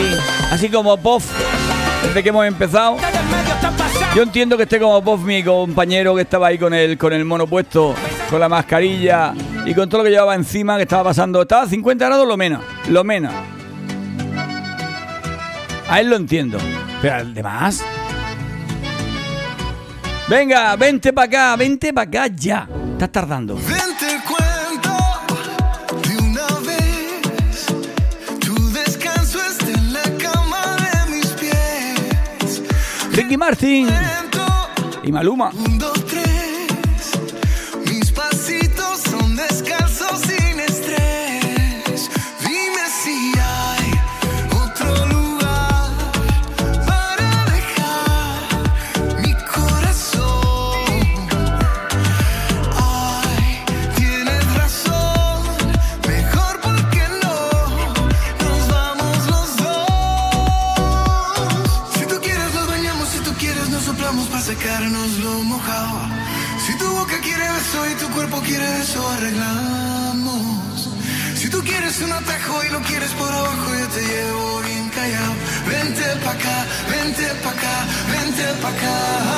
así 0.51 0.69
como 0.69 0.97
puff 0.97 1.25
desde 2.03 2.23
que 2.23 2.29
hemos 2.31 2.45
empezado. 2.45 2.97
Yo 4.17 4.25
entiendo 4.25 4.57
que 4.57 4.65
esté 4.65 4.81
como 4.81 5.03
puff 5.03 5.21
mi 5.23 5.45
compañero 5.45 6.15
que 6.17 6.23
estaba 6.23 6.49
ahí 6.49 6.59
con 6.59 6.75
el, 6.75 6.99
con 6.99 7.13
el 7.13 7.25
mono 7.25 7.47
puesto, 7.47 7.95
con 8.29 8.41
la 8.41 8.49
mascarilla 8.49 9.33
y 9.65 9.75
con 9.75 9.89
todo 9.89 9.99
lo 9.99 10.05
que 10.05 10.11
llevaba 10.11 10.35
encima, 10.35 10.77
que 10.77 10.83
estaba 10.83 11.05
pasando. 11.05 11.43
Estaba 11.43 11.63
a 11.63 11.69
50 11.69 12.05
grados 12.05 12.27
lo 12.27 12.37
menos, 12.37 12.63
lo 12.89 13.05
menos. 13.05 13.33
A 15.89 16.01
él 16.01 16.11
lo 16.11 16.17
entiendo. 16.17 16.59
Pero 17.01 17.15
al 17.15 17.33
demás. 17.33 17.85
Venga, 20.29 20.75
vente 20.77 21.13
para 21.13 21.27
acá, 21.27 21.57
vente 21.57 21.93
para 21.93 22.09
acá 22.09 22.35
ya. 22.35 22.69
Estás 22.95 23.13
tardando. 23.13 23.59
Ricky 33.13 33.37
Martin 33.37 33.89
y 35.03 35.13
Maluma. 35.13 35.51
Vente 78.73 78.87
pa 78.87 79.32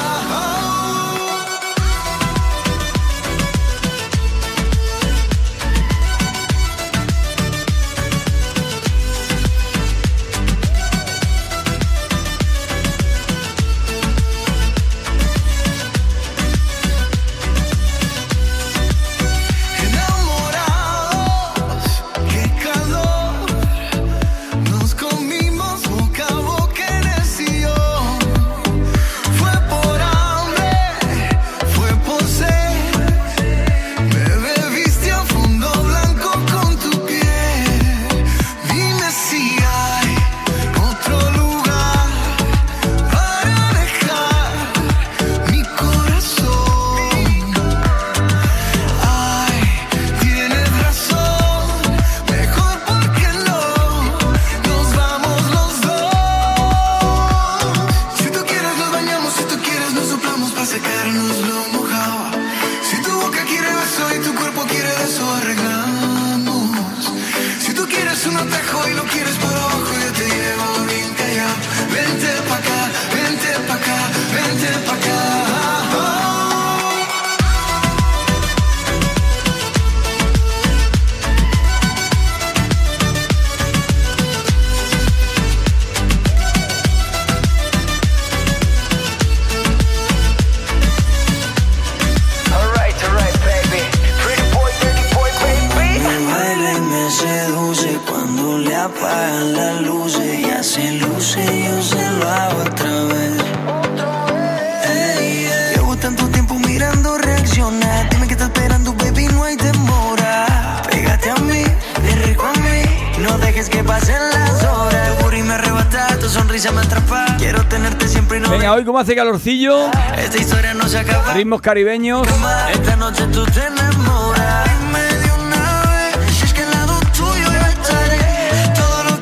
hace 119.04 119.14
calorcillo, 119.14 119.90
Esta 120.18 120.38
historia 120.38 120.74
no 120.74 120.88
se 120.88 120.98
acaba. 120.98 121.34
ritmos 121.34 121.60
caribeños. 121.60 122.26
Esta 122.72 122.96
noche 122.96 123.24
tú 123.32 123.44
te 123.46 123.60
enamoras. 123.66 124.64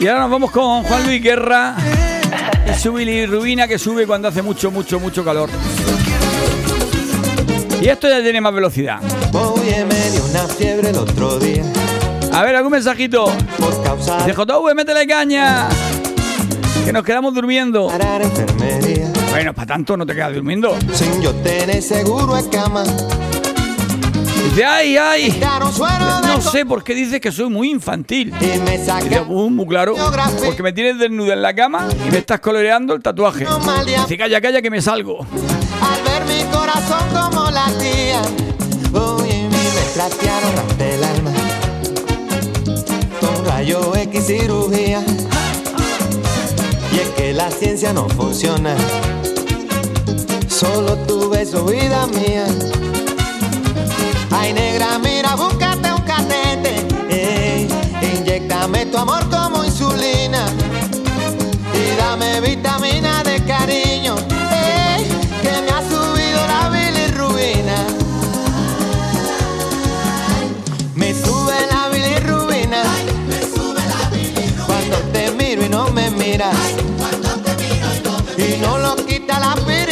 Y 0.00 0.08
ahora 0.08 0.22
nos 0.22 0.30
vamos 0.32 0.50
con 0.50 0.82
Juan 0.82 1.04
Luis 1.06 1.22
Guerra 1.22 1.76
y 2.68 2.76
su 2.80 2.92
bilirrubina 2.92 3.68
que 3.68 3.78
sube 3.78 4.04
cuando 4.04 4.26
hace 4.26 4.42
mucho, 4.42 4.72
mucho, 4.72 4.98
mucho 4.98 5.24
calor. 5.24 5.48
Y 7.80 7.88
esto 7.88 8.08
ya 8.08 8.20
tiene 8.20 8.40
más 8.40 8.52
velocidad. 8.52 8.98
Oye, 9.32 9.84
me 9.84 10.10
dio 10.10 10.24
una 10.24 10.40
fiebre 10.48 10.90
el 10.90 10.96
otro 10.96 11.38
día 11.38 11.62
A 12.32 12.42
ver, 12.42 12.56
algún 12.56 12.72
mensajito. 12.72 13.26
por 13.58 13.80
causa 13.84 14.16
De 14.24 14.32
de 14.32 14.34
JV, 14.34 14.74
métele 14.74 15.06
caña. 15.06 15.68
Que 16.84 16.92
nos 16.92 17.04
quedamos 17.04 17.32
durmiendo. 17.32 17.86
parar 17.86 18.22
enfermería. 18.22 19.11
Bueno, 19.32 19.54
para 19.54 19.66
tanto 19.66 19.96
no 19.96 20.04
te 20.06 20.14
quedas 20.14 20.34
durmiendo. 20.34 20.76
Sin 20.92 21.20
yo 21.22 21.32
tener 21.36 21.82
seguro 21.82 22.36
en 22.36 22.48
cama. 22.48 22.84
Dice, 24.44 24.64
ay, 24.64 24.96
ay. 24.98 25.42
No 26.26 26.40
sé 26.42 26.66
por 26.66 26.84
qué 26.84 26.94
dices 26.94 27.20
que 27.20 27.32
soy 27.32 27.48
muy 27.48 27.70
infantil. 27.70 28.34
Y 28.40 28.58
me 28.60 28.72
dice, 28.72 28.86
saca 28.86 29.22
"Uh, 29.22 29.48
muy 29.48 29.66
claro. 29.66 29.94
Porque 30.44 30.62
me 30.62 30.72
tienes 30.72 30.98
desnuda 30.98 31.32
en 31.32 31.42
la 31.42 31.54
cama 31.54 31.88
y 32.06 32.10
me 32.10 32.18
estás 32.18 32.40
coloreando 32.40 32.94
el 32.94 33.02
tatuaje. 33.02 33.46
Dice, 33.86 34.18
calla, 34.18 34.40
calla, 34.40 34.60
que 34.60 34.70
me 34.70 34.82
salgo. 34.82 35.20
al 35.20 36.02
ver 36.02 36.24
mi 36.26 36.42
corazón 36.52 37.08
como 37.14 37.50
latía. 37.50 38.20
Oye, 38.92 39.48
mi 39.48 39.48
me 39.48 39.82
platearon 39.94 40.80
el 40.80 41.04
alma. 41.04 41.30
Con 43.20 43.46
rayo 43.46 43.96
X 43.96 44.26
cirugía. 44.26 45.02
Y 46.92 46.98
es 46.98 47.08
que 47.16 47.32
la 47.32 47.50
ciencia 47.50 47.94
no 47.94 48.06
funciona. 48.10 48.74
Solo 50.62 50.96
tu 51.08 51.28
beso, 51.28 51.64
vida 51.64 52.06
mía. 52.06 52.46
Ay, 54.30 54.52
negra, 54.52 54.96
mira, 55.00 55.34
búscate 55.34 55.92
un 55.92 56.02
catete. 56.02 56.86
Ey, 57.10 57.68
inyectame 58.00 58.86
tu 58.86 58.96
amor 58.96 59.28
como 59.28 59.64
insulina. 59.64 60.46
Y 61.74 61.96
dame 61.96 62.40
vitamina 62.42 63.24
de 63.24 63.42
cariño. 63.44 64.14
Ey, 64.52 65.08
que 65.42 65.50
me 65.64 65.70
ha 65.72 65.82
subido 65.82 66.46
la 66.46 66.68
bilirrubina. 66.70 67.76
Me 70.94 71.12
sube 71.12 71.56
la 71.72 71.88
bilirrubina. 71.88 72.84
Cuando 74.64 74.96
te 75.12 75.32
miro 75.32 75.64
y 75.64 75.68
no 75.68 75.90
me 75.90 76.08
miras. 76.12 76.54
Y 78.38 78.58
no 78.60 78.78
lo 78.78 78.94
quita 78.94 79.40
la 79.40 79.52
aspirina. 79.54 79.72
Es 79.72 79.72
un 79.72 79.80
amor 79.80 79.86
que 79.86 79.91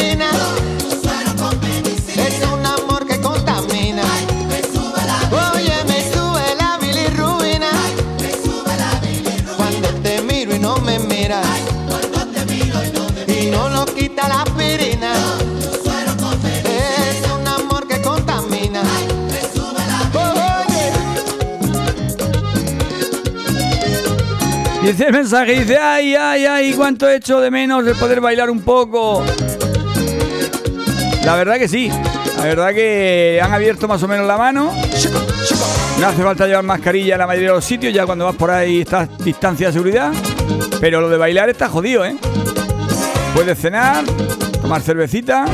Dice 24.91 25.05
el 25.05 25.13
mensaje, 25.13 25.57
dice, 25.57 25.77
ay, 25.77 26.15
ay, 26.15 26.45
ay, 26.45 26.73
cuánto 26.73 27.07
he 27.07 27.15
hecho 27.15 27.39
de 27.39 27.49
menos 27.49 27.87
el 27.87 27.95
poder 27.95 28.19
bailar 28.19 28.49
un 28.49 28.59
poco. 28.59 29.23
La 31.23 31.33
verdad 31.37 31.55
que 31.55 31.69
sí, 31.69 31.89
la 32.35 32.43
verdad 32.43 32.73
que 32.73 33.39
han 33.41 33.53
abierto 33.53 33.87
más 33.87 34.03
o 34.03 34.09
menos 34.09 34.27
la 34.27 34.37
mano. 34.37 34.73
No 35.97 36.07
hace 36.07 36.21
falta 36.21 36.45
llevar 36.45 36.65
mascarilla 36.65 37.13
en 37.13 37.19
la 37.19 37.27
mayoría 37.27 37.51
de 37.51 37.55
los 37.55 37.63
sitios, 37.63 37.93
ya 37.93 38.05
cuando 38.05 38.25
vas 38.25 38.35
por 38.35 38.51
ahí 38.51 38.81
estás 38.81 39.07
distancia 39.19 39.67
de 39.67 39.73
seguridad. 39.73 40.11
Pero 40.81 40.99
lo 40.99 41.07
de 41.07 41.15
bailar 41.15 41.49
está 41.49 41.69
jodido, 41.69 42.03
¿eh? 42.03 42.17
Puedes 43.33 43.57
cenar, 43.59 44.03
tomar 44.61 44.81
cervecita. 44.81 45.45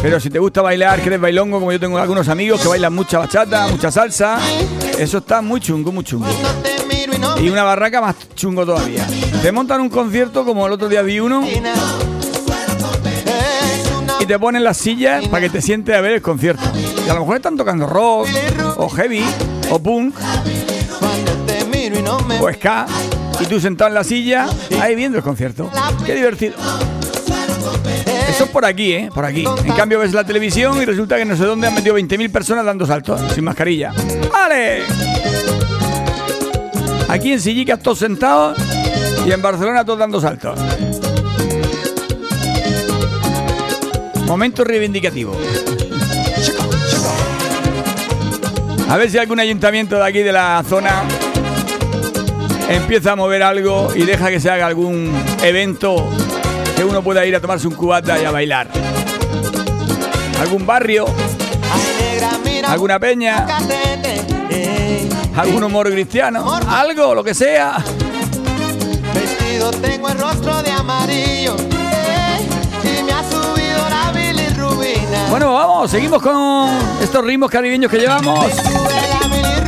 Pero 0.00 0.20
si 0.20 0.30
te 0.30 0.38
gusta 0.38 0.62
bailar, 0.62 1.00
que 1.00 1.08
eres 1.08 1.20
bailongo, 1.20 1.58
como 1.58 1.72
yo 1.72 1.80
tengo 1.80 1.98
algunos 1.98 2.28
amigos 2.28 2.60
que 2.60 2.68
bailan 2.68 2.94
mucha 2.94 3.18
bachata, 3.18 3.66
mucha 3.66 3.90
salsa, 3.90 4.38
eso 4.96 5.18
está 5.18 5.42
muy 5.42 5.58
chungo, 5.60 5.90
muy 5.90 6.04
chungo. 6.04 6.28
Y 7.40 7.48
una 7.48 7.62
barraca 7.62 8.00
más 8.00 8.16
chungo 8.34 8.66
todavía. 8.66 9.06
Te 9.42 9.50
montan 9.52 9.80
un 9.80 9.88
concierto 9.88 10.44
como 10.44 10.66
el 10.66 10.72
otro 10.72 10.88
día 10.88 11.02
vi 11.02 11.20
uno 11.20 11.42
y 14.20 14.26
te 14.26 14.38
ponen 14.38 14.62
las 14.62 14.76
sillas 14.76 15.26
para 15.28 15.42
que 15.42 15.50
te 15.50 15.62
sientes 15.62 15.96
a 15.96 16.00
ver 16.00 16.12
el 16.12 16.22
concierto. 16.22 16.62
Y 17.06 17.08
a 17.08 17.14
lo 17.14 17.20
mejor 17.20 17.36
están 17.36 17.56
tocando 17.56 17.86
rock, 17.86 18.28
o 18.76 18.88
heavy, 18.90 19.24
o 19.70 19.78
punk, 19.78 20.14
o 22.40 22.52
ska. 22.52 22.86
Y 23.40 23.46
tú 23.46 23.58
sentado 23.58 23.88
en 23.88 23.94
la 23.94 24.04
silla, 24.04 24.46
ahí 24.80 24.94
viendo 24.94 25.16
el 25.16 25.24
concierto. 25.24 25.70
Qué 26.04 26.14
divertido. 26.14 26.54
Eso 28.28 28.44
es 28.44 28.50
por 28.50 28.64
aquí, 28.66 28.92
¿eh? 28.92 29.10
Por 29.14 29.24
aquí. 29.24 29.44
En 29.64 29.72
cambio 29.72 29.98
ves 29.98 30.12
la 30.12 30.24
televisión 30.24 30.80
y 30.80 30.84
resulta 30.84 31.16
que 31.16 31.24
no 31.24 31.36
sé 31.36 31.44
dónde 31.44 31.66
han 31.66 31.74
metido 31.74 31.98
20.000 31.98 32.30
personas 32.30 32.64
dando 32.64 32.86
saltos, 32.86 33.20
sin 33.34 33.44
mascarilla. 33.44 33.92
¡Vale! 34.30 35.09
Aquí 37.10 37.32
en 37.32 37.40
Sillicas 37.40 37.80
todos 37.80 37.98
sentados 37.98 38.56
y 39.26 39.32
en 39.32 39.42
Barcelona 39.42 39.84
todos 39.84 39.98
dando 39.98 40.20
saltos. 40.20 40.56
Momento 44.26 44.62
reivindicativo. 44.62 45.36
A 48.88 48.96
ver 48.96 49.10
si 49.10 49.18
algún 49.18 49.40
ayuntamiento 49.40 49.96
de 49.96 50.04
aquí 50.06 50.20
de 50.20 50.30
la 50.30 50.62
zona 50.68 51.02
empieza 52.68 53.12
a 53.12 53.16
mover 53.16 53.42
algo 53.42 53.88
y 53.96 54.04
deja 54.04 54.30
que 54.30 54.38
se 54.38 54.48
haga 54.48 54.68
algún 54.68 55.12
evento 55.42 56.08
que 56.76 56.84
uno 56.84 57.02
pueda 57.02 57.26
ir 57.26 57.34
a 57.34 57.40
tomarse 57.40 57.66
un 57.66 57.74
cubata 57.74 58.22
y 58.22 58.24
a 58.24 58.30
bailar. 58.30 58.68
Algún 60.40 60.64
barrio, 60.64 61.06
alguna 62.68 63.00
peña. 63.00 63.46
Algún 65.36 65.64
humor 65.64 65.90
cristiano, 65.90 66.60
algo, 66.68 67.14
lo 67.14 67.24
que 67.24 67.34
sea. 67.34 67.78
Vestido 69.14 69.70
tengo 69.72 70.08
el 70.08 70.18
rostro 70.18 70.62
de 70.62 70.70
amarillo 70.70 71.56
ey, 71.56 72.48
y 72.84 73.02
me 73.02 73.12
ha 73.12 73.22
subido 73.22 73.88
la 73.88 74.12
bilirrubina. 74.12 75.26
Bueno, 75.30 75.54
vamos, 75.54 75.90
seguimos 75.90 76.22
con 76.22 76.70
estos 77.02 77.24
ritmos 77.24 77.50
caribeños 77.50 77.90
que 77.90 77.98
llevamos. 77.98 78.46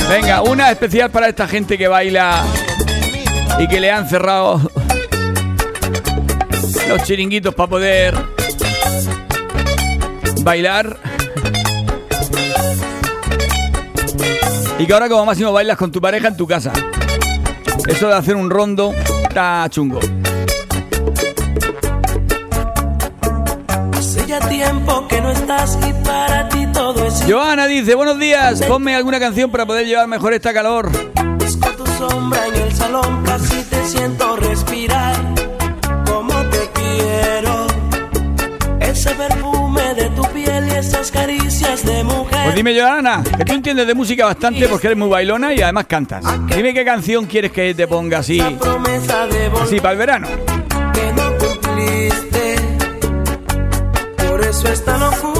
Venga, 0.08 0.42
una 0.42 0.70
especial 0.70 1.10
para 1.10 1.28
esta 1.28 1.48
gente 1.48 1.78
que 1.78 1.88
baila 1.88 2.44
y 3.58 3.66
que 3.68 3.80
le 3.80 3.90
han 3.90 4.08
cerrado 4.08 4.60
los 6.88 7.02
chiringuitos 7.04 7.54
para 7.54 7.70
poder 7.70 8.14
bailar. 10.42 11.11
Y 14.82 14.86
que 14.86 14.94
ahora 14.94 15.08
como 15.08 15.24
máximo 15.24 15.52
bailas 15.52 15.76
con 15.76 15.92
tu 15.92 16.00
pareja 16.00 16.26
en 16.26 16.36
tu 16.36 16.44
casa. 16.44 16.72
Eso 17.86 18.08
de 18.08 18.14
hacer 18.14 18.34
un 18.34 18.50
rondo 18.50 18.92
está 19.22 19.64
chungo. 19.70 20.00
Hace 23.96 24.26
ya 24.26 24.40
tiempo 24.40 25.06
que 25.06 25.20
no 25.20 25.30
estás 25.30 25.78
y 25.88 25.92
para 26.04 26.48
ti 26.48 26.66
todo 26.72 27.06
es 27.06 27.22
Joana 27.28 27.68
dice, 27.68 27.94
buenos 27.94 28.18
días, 28.18 28.60
ponme 28.62 28.96
alguna 28.96 29.20
canción 29.20 29.52
para 29.52 29.66
poder 29.66 29.86
llevar 29.86 30.08
mejor 30.08 30.34
esta 30.34 30.52
calor. 30.52 30.90
Busco 31.38 31.68
tu 31.76 31.86
sombra 31.86 32.48
en 32.48 32.54
el 32.56 32.72
salón, 32.72 33.22
casi 33.24 33.62
te 33.62 33.84
siento 33.84 34.34
respirar. 34.34 35.14
Como 36.04 36.34
te 36.46 36.70
quiero. 36.74 37.66
Ese 38.80 39.14
perfume 39.14 39.94
de 39.94 40.10
tu 40.10 40.22
piel 40.32 40.66
y 40.66 40.70
esas 40.72 41.12
caricias. 41.12 41.51
Pues 41.74 42.54
dime, 42.54 42.78
Joana, 42.78 43.22
que 43.22 43.44
tú 43.46 43.54
entiendes 43.54 43.86
de 43.86 43.94
música 43.94 44.26
bastante 44.26 44.68
porque 44.68 44.88
eres 44.88 44.98
muy 44.98 45.08
bailona 45.08 45.54
y 45.54 45.62
además 45.62 45.86
cantas. 45.86 46.22
Dime 46.54 46.74
qué 46.74 46.84
canción 46.84 47.24
quieres 47.24 47.50
que 47.50 47.74
te 47.74 47.86
ponga 47.86 48.18
así, 48.18 48.40
así 49.60 49.80
para 49.80 49.92
el 49.92 49.98
verano. 49.98 50.28
que 50.92 51.12
no 51.14 51.38
cumpliste. 51.38 52.56
Por 54.28 54.40
eso 54.42 54.68
esta 54.68 54.98
locura 54.98 55.31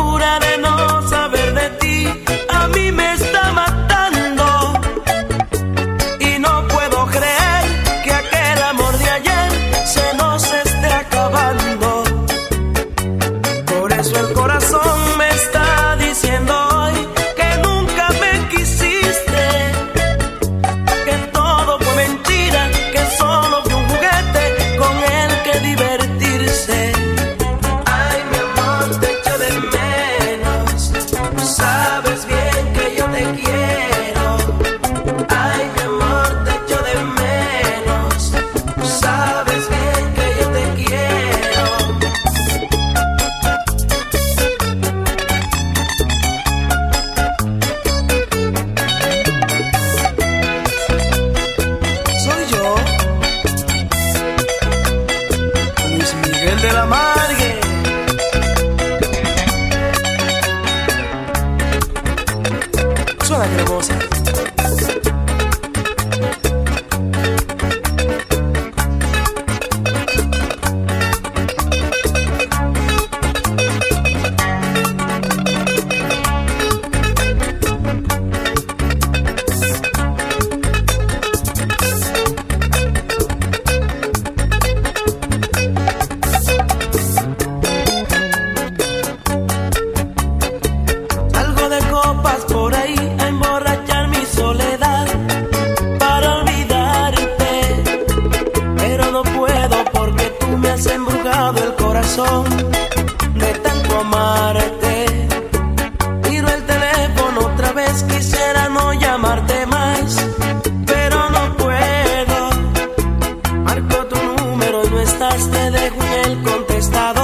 el 116.91 117.22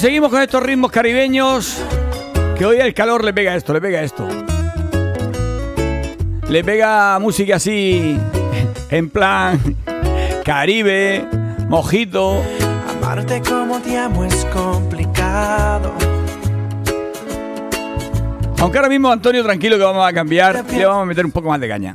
Seguimos 0.00 0.30
con 0.30 0.40
estos 0.40 0.62
ritmos 0.62 0.90
caribeños. 0.90 1.76
Que 2.56 2.64
hoy 2.64 2.78
el 2.78 2.94
calor 2.94 3.22
le 3.22 3.34
pega 3.34 3.54
esto, 3.54 3.74
le 3.74 3.82
pega 3.82 4.00
esto. 4.00 4.26
Le 6.48 6.64
pega 6.64 7.18
música 7.18 7.56
así, 7.56 8.18
en 8.90 9.10
plan 9.10 9.60
Caribe, 10.42 11.22
mojito. 11.68 12.42
Amarte 12.88 13.42
como 13.46 13.78
te 13.80 13.98
amo 13.98 14.24
es 14.24 14.46
complicado. 14.46 15.92
Aunque 18.58 18.78
ahora 18.78 18.88
mismo 18.88 19.12
Antonio, 19.12 19.42
tranquilo 19.42 19.76
que 19.76 19.84
vamos 19.84 20.08
a 20.08 20.14
cambiar, 20.14 20.64
le 20.72 20.86
vamos 20.86 21.02
a 21.02 21.06
meter 21.06 21.26
un 21.26 21.32
poco 21.32 21.50
más 21.50 21.60
de 21.60 21.68
caña. 21.68 21.94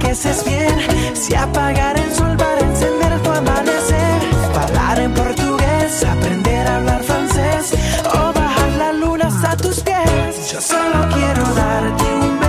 Estés 0.00 0.44
bien. 0.44 1.14
Si 1.14 1.34
apagar 1.34 1.98
el 1.98 2.12
sol 2.14 2.36
para 2.36 2.60
encender 2.60 3.20
tu 3.22 3.30
amanecer. 3.30 4.22
Hablar 4.60 4.98
en 5.00 5.14
portugués, 5.14 6.04
aprender 6.04 6.66
a 6.66 6.76
hablar 6.76 7.02
francés. 7.02 7.72
O 8.14 8.32
bajar 8.32 8.70
la 8.78 8.92
luna 8.92 9.26
hasta 9.26 9.56
tus 9.56 9.80
pies. 9.80 10.50
Yo 10.52 10.60
solo 10.60 11.08
quiero 11.12 11.44
darte 11.54 12.04
un 12.04 12.41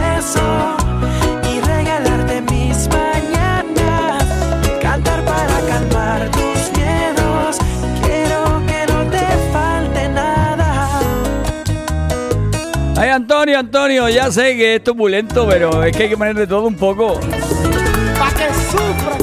Antonio, 13.56 14.04
Antonio, 14.04 14.10
ya 14.10 14.32
sé 14.32 14.56
que 14.56 14.76
es 14.76 14.84
turbulento, 14.84 15.48
pero 15.48 15.84
es 15.84 15.96
que 15.96 16.04
hay 16.04 16.10
que 16.10 16.18
poner 16.18 16.36
de 16.36 16.48
todo 16.48 16.64
un 16.64 16.76
poco. 16.76 17.20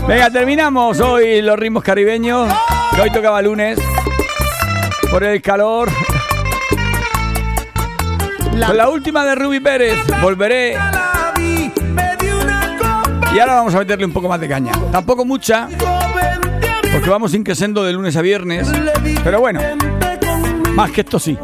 Venga, 0.07 0.31
terminamos 0.31 1.01
hoy 1.01 1.43
los 1.43 1.59
ritmos 1.59 1.83
caribeños. 1.83 2.53
Que 2.95 3.01
hoy 3.01 3.11
tocaba 3.11 3.43
lunes. 3.43 3.79
Por 5.11 5.25
el 5.25 5.43
calor. 5.43 5.89
Con 8.67 8.77
la 8.77 8.89
última 8.89 9.25
de 9.25 9.35
Ruby 9.35 9.61
Pérez. 9.61 9.99
Volveré. 10.23 10.77
Y 13.35 13.39
ahora 13.39 13.55
vamos 13.55 13.75
a 13.75 13.79
meterle 13.79 14.05
un 14.05 14.13
poco 14.13 14.29
más 14.29 14.41
de 14.41 14.49
caña. 14.49 14.73
Tampoco 14.93 15.25
mucha. 15.25 15.69
Porque 16.93 17.11
vamos 17.11 17.35
increciendo 17.35 17.83
de 17.85 17.93
lunes 17.93 18.17
a 18.17 18.23
viernes. 18.23 18.69
Pero 19.25 19.41
bueno, 19.41 19.61
más 20.75 20.91
que 20.93 21.01
esto 21.01 21.19
sí. 21.19 21.37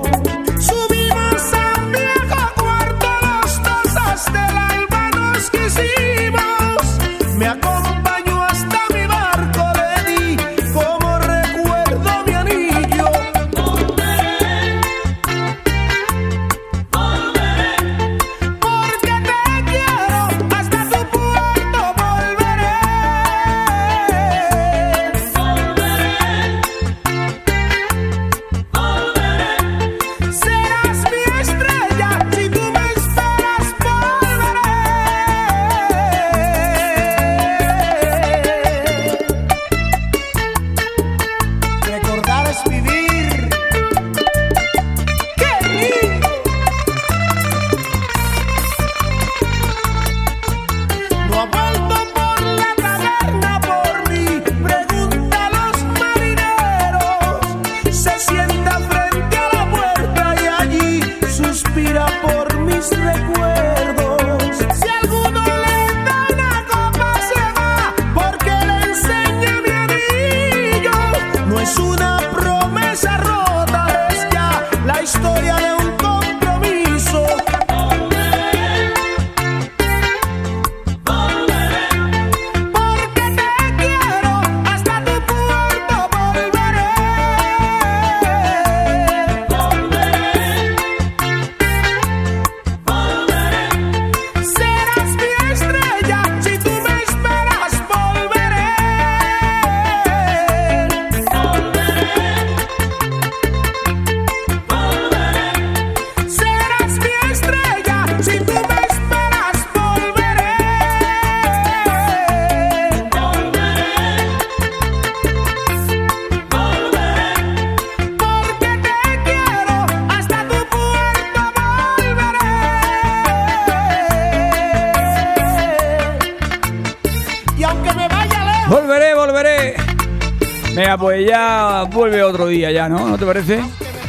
Vuelve 131.91 132.23
otro 132.23 132.47
día 132.47 132.71
ya, 132.71 132.89
¿no? 132.89 133.09
¿No 133.09 133.19
te 133.19 133.27
parece? 133.27 133.61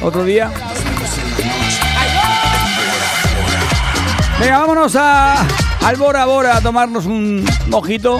Otro 0.01 0.23
día. 0.23 0.51
Venga, 4.39 4.59
vámonos 4.59 4.95
a 4.95 5.45
al 5.84 5.95
Bora 5.95 6.25
Bora 6.25 6.57
a 6.57 6.61
tomarnos 6.61 7.05
un 7.05 7.45
mojito 7.67 8.19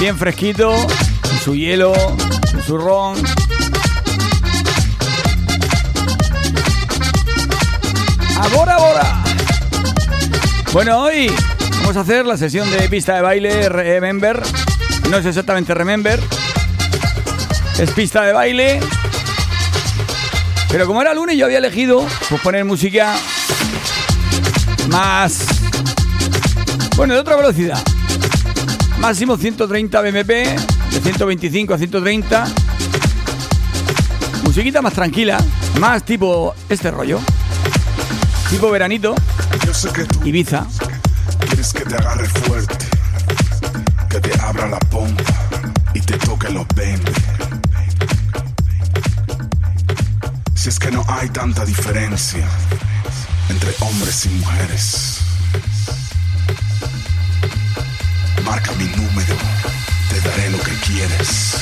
bien 0.00 0.16
fresquito, 0.16 0.74
con 1.22 1.38
su 1.38 1.54
hielo, 1.54 1.92
con 1.92 2.62
su 2.62 2.78
ron. 2.78 3.16
A 8.40 8.48
Bora 8.48 8.76
Bora. 8.78 9.24
Bueno, 10.72 11.02
hoy 11.02 11.32
vamos 11.80 11.96
a 11.96 12.00
hacer 12.00 12.26
la 12.26 12.36
sesión 12.36 12.70
de 12.70 12.88
pista 12.88 13.14
de 13.16 13.22
baile 13.22 13.68
Remember. 13.68 14.40
No 15.10 15.16
es 15.16 15.26
exactamente 15.26 15.74
Remember. 15.74 16.20
Es 17.78 17.90
pista 17.92 18.22
de 18.22 18.32
baile. 18.32 18.80
Pero 20.70 20.86
como 20.86 21.00
era 21.00 21.14
lunes 21.14 21.36
yo 21.36 21.46
había 21.46 21.58
elegido 21.58 22.06
pues 22.28 22.40
poner 22.42 22.64
música 22.64 23.14
más 24.88 25.46
bueno, 26.98 27.14
de 27.14 27.20
otra 27.20 27.36
velocidad. 27.36 27.80
Máximo 28.98 29.36
130 29.36 30.00
BMP, 30.00 30.28
de 30.28 31.00
125 31.00 31.74
a 31.74 31.78
130. 31.78 32.46
Musiquita 34.42 34.82
más 34.82 34.94
tranquila, 34.94 35.38
más 35.78 36.02
tipo 36.02 36.56
este 36.68 36.90
rollo. 36.90 37.20
Tipo 38.50 38.68
veranito. 38.72 39.14
Yo 39.64 39.72
sé 39.72 39.92
que 39.92 40.04
tú 40.06 40.20
Ibiza. 40.24 40.66
quieres 41.46 41.72
que 41.72 41.84
te 41.84 41.94
agarre 41.94 42.26
fuerte, 42.26 42.86
que 44.10 44.20
te 44.20 44.40
abra 44.40 44.66
la 44.66 44.80
pompa 44.80 45.22
y 45.94 46.00
te 46.00 46.18
toque 46.18 46.48
los 46.50 46.66
20. 46.74 47.07
Hay 51.08 51.28
tanta 51.30 51.64
diferencia 51.64 52.46
entre 53.48 53.74
hombres 53.80 54.26
y 54.26 54.28
mujeres. 54.28 55.20
Marca 58.44 58.72
mi 58.72 58.84
número, 58.84 59.34
te 60.10 60.20
daré 60.20 60.50
lo 60.50 60.58
que 60.58 60.72
quieres. 60.86 61.54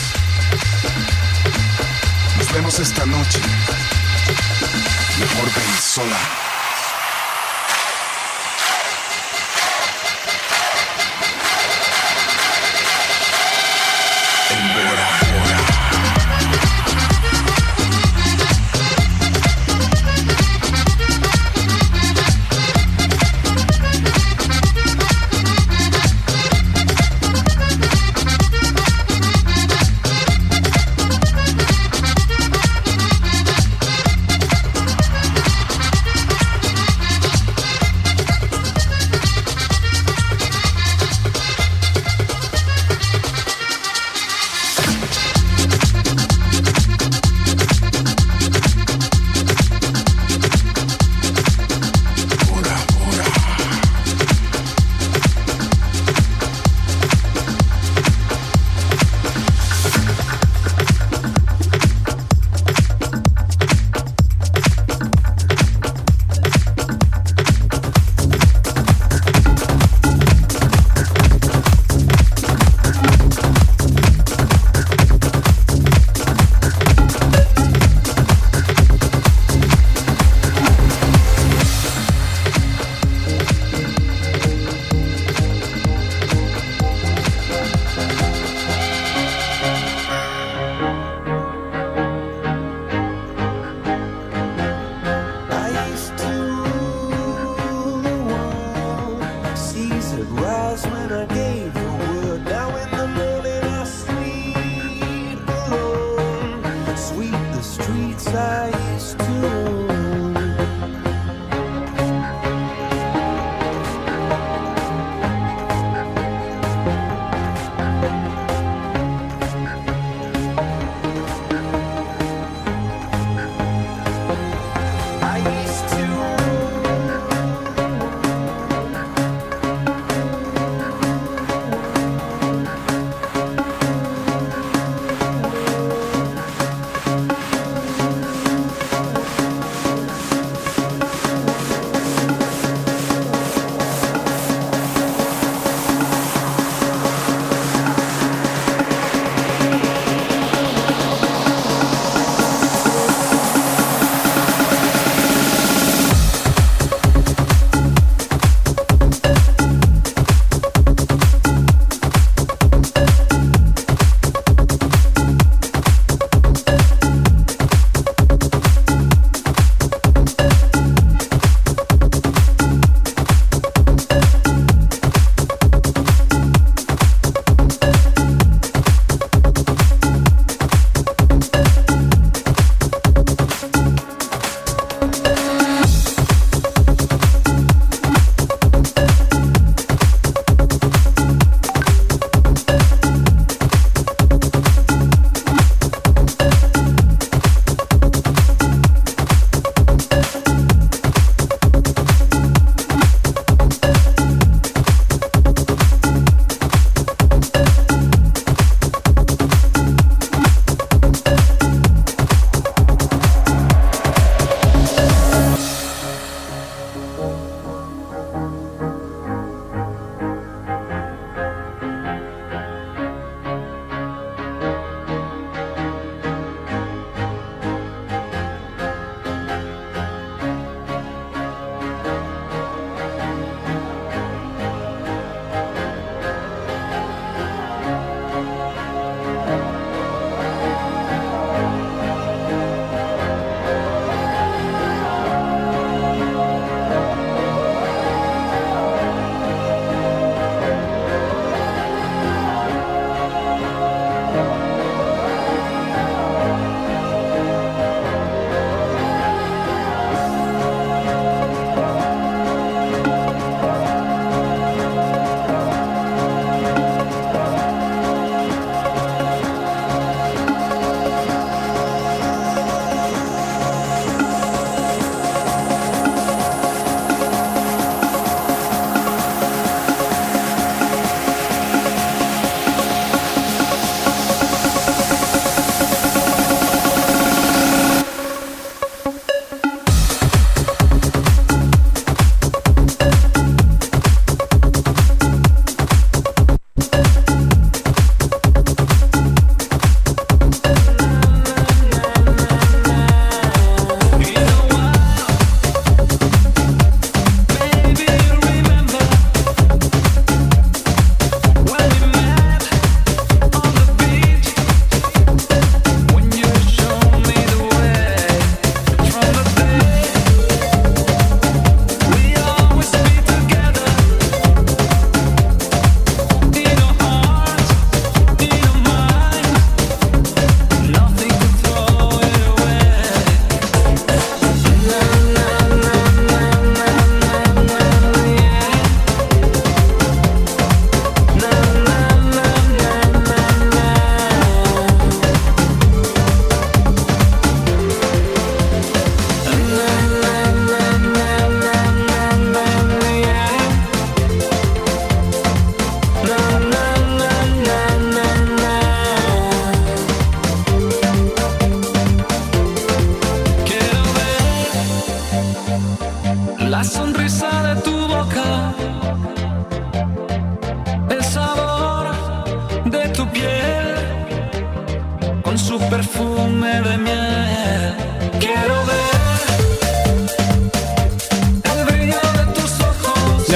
Nos 2.38 2.52
vemos 2.52 2.78
esta 2.80 3.06
noche. 3.06 3.38
Mejor 5.18 5.44
ven 5.44 5.80
sola. 5.80 6.45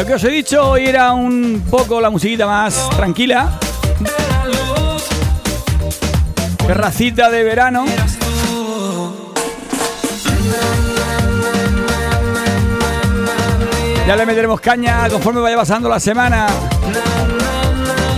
Lo 0.00 0.06
que 0.06 0.14
os 0.14 0.24
he 0.24 0.30
dicho 0.30 0.66
hoy 0.66 0.86
era 0.86 1.12
un 1.12 1.62
poco 1.68 2.00
la 2.00 2.08
musiquita 2.08 2.46
más 2.46 2.88
tranquila. 2.96 3.58
Terracita 6.66 7.28
de 7.28 7.44
verano. 7.44 7.84
Ya 14.06 14.16
le 14.16 14.24
meteremos 14.24 14.58
caña 14.62 15.06
conforme 15.10 15.42
vaya 15.42 15.56
pasando 15.56 15.86
la 15.90 16.00
semana. 16.00 16.46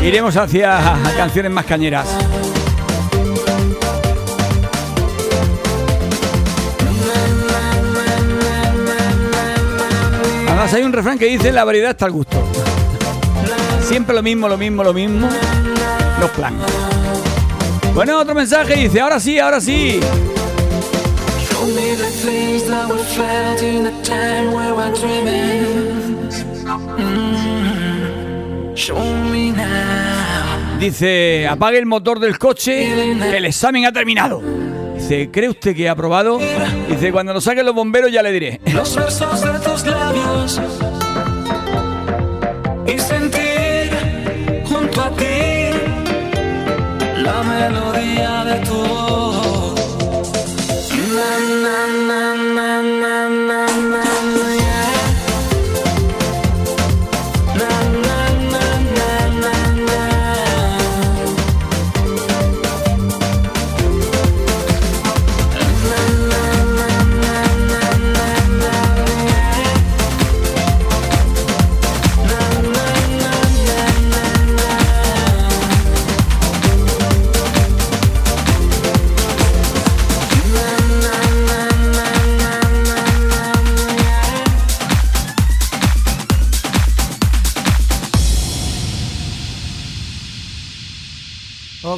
Iremos 0.04 0.36
hacia 0.36 0.78
canciones 1.16 1.50
más 1.50 1.64
cañeras. 1.64 2.06
Además 10.72 10.80
hay 10.80 10.86
un 10.86 10.92
refrán 10.94 11.18
que 11.18 11.26
dice 11.26 11.52
la 11.52 11.64
variedad 11.64 11.90
está 11.90 12.06
al 12.06 12.12
gusto. 12.12 12.42
Siempre 13.82 14.14
lo 14.14 14.22
mismo, 14.22 14.48
lo 14.48 14.56
mismo, 14.56 14.82
lo 14.82 14.94
mismo. 14.94 15.28
Los 16.18 16.30
planes. 16.30 16.62
Bueno, 17.94 18.18
otro 18.18 18.34
mensaje 18.34 18.76
dice, 18.76 19.00
ahora 19.02 19.20
sí, 19.20 19.38
ahora 19.38 19.60
sí. 19.60 20.00
Mm. 26.96 27.42
Now. 29.54 30.78
Dice, 30.80 31.46
apague 31.48 31.78
el 31.78 31.86
motor 31.86 32.18
del 32.18 32.38
coche, 32.38 33.12
el 33.12 33.44
examen 33.44 33.84
ha 33.84 33.92
terminado. 33.92 34.40
Dice, 35.02 35.30
¿cree 35.32 35.48
usted 35.48 35.74
que 35.74 35.88
ha 35.88 35.92
aprobado? 35.92 36.38
Dice, 36.88 37.10
cuando 37.10 37.32
lo 37.32 37.40
saquen 37.40 37.66
los 37.66 37.74
bomberos 37.74 38.12
ya 38.12 38.22
le 38.22 38.30
diré. 38.30 38.60
Los 38.72 38.94
versos 38.94 39.42
de 39.42 39.58
tus 39.58 39.84
labios 39.84 40.60
y 42.86 42.98
sentir 43.00 43.90
junto 44.64 45.02
a 45.02 45.10
ti 45.10 45.70
la 47.20 47.42
melodía 47.42 48.44
de 48.44 48.64
tu 48.64 48.91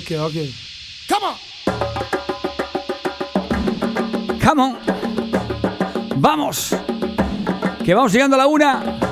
Ok, 0.05 0.11
ok. 0.20 0.34
Come 1.09 1.26
on. 1.26 1.34
Come 4.38 4.62
on. 4.62 4.76
Vamos. 6.16 6.76
Que 7.82 7.94
vamos 7.94 8.12
llegando 8.12 8.36
a 8.36 8.40
la 8.40 8.46
una. 8.46 9.03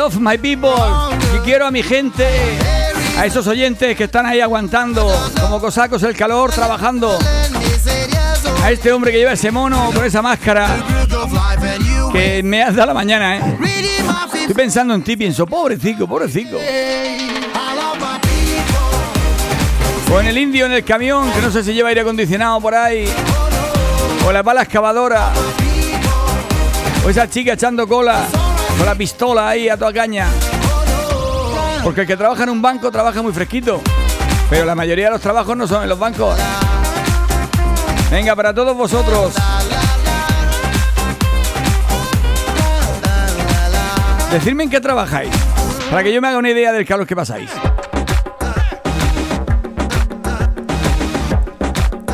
Love 0.00 0.18
my 0.18 0.38
people. 0.38 0.70
Que 1.30 1.40
quiero 1.44 1.66
a 1.66 1.70
mi 1.70 1.82
gente. 1.82 2.26
A 3.18 3.26
esos 3.26 3.46
oyentes 3.46 3.94
que 3.98 4.04
están 4.04 4.24
ahí 4.24 4.40
aguantando 4.40 5.06
como 5.38 5.60
cosacos 5.60 6.02
el 6.04 6.16
calor, 6.16 6.50
trabajando. 6.52 7.18
A 8.62 8.70
este 8.70 8.92
hombre 8.92 9.12
que 9.12 9.18
lleva 9.18 9.32
ese 9.32 9.50
mono 9.50 9.90
con 9.94 10.02
esa 10.04 10.22
máscara 10.22 10.68
que 12.12 12.42
me 12.42 12.62
has 12.62 12.74
dado 12.74 12.88
la 12.88 12.94
mañana, 12.94 13.36
¿eh? 13.36 13.58
Estoy 14.40 14.54
pensando 14.54 14.94
en 14.94 15.02
ti, 15.02 15.18
pienso, 15.18 15.46
pobrecito, 15.46 16.06
pobrecito. 16.06 16.56
O 20.12 20.20
en 20.20 20.26
el 20.26 20.38
indio 20.38 20.64
en 20.64 20.72
el 20.72 20.84
camión, 20.84 21.30
que 21.30 21.42
no 21.42 21.50
sé 21.50 21.62
si 21.62 21.74
lleva 21.74 21.90
aire 21.90 22.00
acondicionado 22.00 22.58
por 22.58 22.74
ahí. 22.74 23.04
O 24.26 24.32
la 24.32 24.42
pala 24.42 24.62
excavadora. 24.62 25.30
O 27.04 27.10
esa 27.10 27.28
chica 27.28 27.52
echando 27.52 27.86
cola 27.86 28.26
con 28.76 28.86
la 28.86 28.94
pistola 28.94 29.48
ahí 29.48 29.68
a 29.68 29.76
toda 29.76 29.92
caña. 29.92 30.26
Porque 31.82 32.02
el 32.02 32.06
que 32.06 32.16
trabaja 32.16 32.42
en 32.42 32.50
un 32.50 32.62
banco 32.62 32.90
trabaja 32.90 33.22
muy 33.22 33.32
fresquito. 33.32 33.80
Pero 34.48 34.64
la 34.64 34.74
mayoría 34.74 35.06
de 35.06 35.12
los 35.12 35.20
trabajos 35.20 35.56
no 35.56 35.66
son 35.66 35.82
en 35.82 35.88
los 35.88 35.98
bancos. 35.98 36.36
Venga, 38.10 38.34
para 38.34 38.52
todos 38.52 38.76
vosotros. 38.76 39.34
Decidme 44.32 44.64
en 44.64 44.70
qué 44.70 44.80
trabajáis, 44.80 45.30
para 45.90 46.04
que 46.04 46.12
yo 46.12 46.20
me 46.20 46.28
haga 46.28 46.38
una 46.38 46.50
idea 46.50 46.72
del 46.72 46.86
calor 46.86 47.04
que 47.04 47.16
pasáis. 47.16 47.50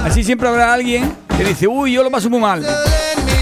Así 0.03 0.25
siempre 0.25 0.49
habrá 0.49 0.73
alguien 0.73 1.15
que 1.37 1.45
dice, 1.45 1.67
uy, 1.67 1.93
yo 1.93 2.03
lo 2.03 2.11
paso 2.11 2.31
muy 2.31 2.41
mal. 2.41 2.65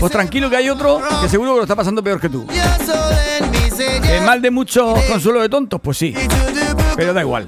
Pues 0.05 0.13
tranquilo 0.13 0.51
que 0.51 0.57
hay 0.57 0.69
otro 0.69 1.01
que 1.23 1.31
seguro 1.31 1.53
que 1.53 1.57
lo 1.57 1.63
está 1.63 1.75
pasando 1.75 2.05
peor 2.05 2.21
que 2.21 2.29
tú. 2.29 2.47
¿Que 2.47 4.21
mal 4.21 4.43
de 4.43 4.51
muchos 4.51 5.03
consuelo 5.05 5.41
de 5.41 5.49
tontos? 5.49 5.81
Pues 5.81 5.97
sí. 5.97 6.15
Pero 6.95 7.15
da 7.15 7.23
igual. 7.23 7.47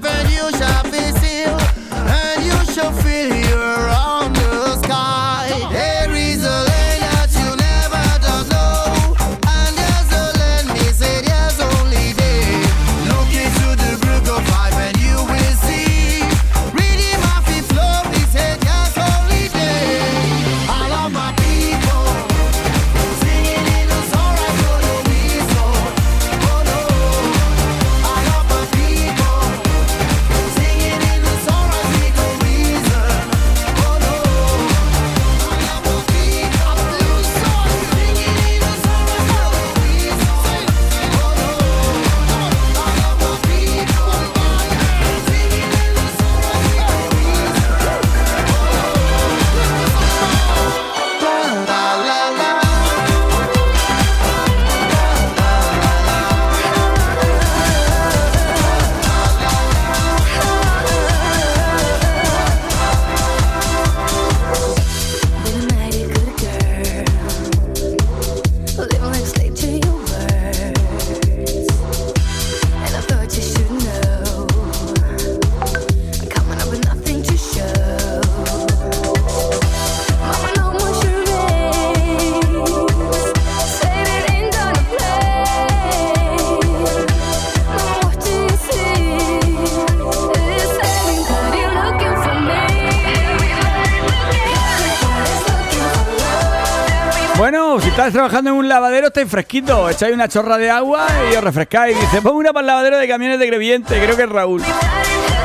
Estáis 99.17 99.31
fresquito. 99.31 99.89
Echáis 99.89 100.13
una 100.13 100.27
chorra 100.27 100.59
de 100.59 100.69
agua 100.69 101.07
y 101.31 101.35
os 101.35 101.43
refrescáis. 101.43 101.99
Dice, 101.99 102.21
pon 102.21 102.35
una 102.35 102.53
para 102.53 102.61
el 102.61 102.67
lavadero 102.67 102.97
de 102.99 103.07
camiones 103.07 103.39
de 103.39 103.47
Greviente. 103.47 103.99
Creo 103.99 104.15
que 104.15 104.23
es 104.23 104.29
Raúl. 104.29 104.61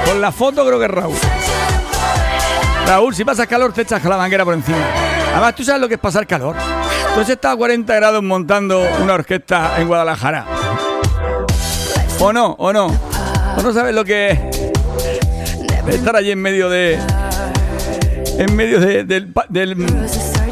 Con 0.04 0.20
la 0.20 0.30
foto 0.30 0.66
creo 0.66 0.78
que 0.78 0.84
es 0.84 0.90
Raúl. 0.90 1.16
Raúl, 2.86 3.14
si 3.14 3.24
pasas 3.24 3.46
calor, 3.46 3.72
te 3.72 3.80
echas 3.80 4.04
la 4.04 4.18
manguera 4.18 4.44
por 4.44 4.52
encima. 4.52 4.76
Además, 5.30 5.54
tú 5.54 5.64
sabes 5.64 5.80
lo 5.80 5.88
que 5.88 5.94
es 5.94 6.00
pasar 6.00 6.26
calor. 6.26 6.54
Entonces 7.08 7.34
estás 7.34 7.54
a 7.54 7.56
40 7.56 7.94
grados 7.94 8.22
montando 8.22 8.86
una 9.00 9.14
orquesta 9.14 9.80
en 9.80 9.88
Guadalajara. 9.88 10.44
¿O 12.18 12.30
no? 12.30 12.54
¿O 12.58 12.74
no? 12.74 12.88
¿O 13.56 13.62
no 13.62 13.72
sabes 13.72 13.94
lo 13.94 14.04
que 14.04 14.32
es 15.88 15.94
estar 15.94 16.14
allí 16.14 16.30
en 16.30 16.42
medio 16.42 16.68
de... 16.68 16.98
En 18.38 18.54
medio 18.54 18.80
de, 18.80 19.26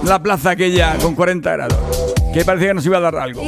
la 0.05 0.23
plaza 0.23 0.51
aquella 0.51 0.97
con 0.97 1.15
40 1.15 1.53
grados. 1.53 2.00
Que 2.33 2.45
parecía 2.45 2.69
que 2.69 2.75
nos 2.75 2.87
iba 2.87 2.99
a 2.99 3.01
dar 3.01 3.17
algo. 3.17 3.43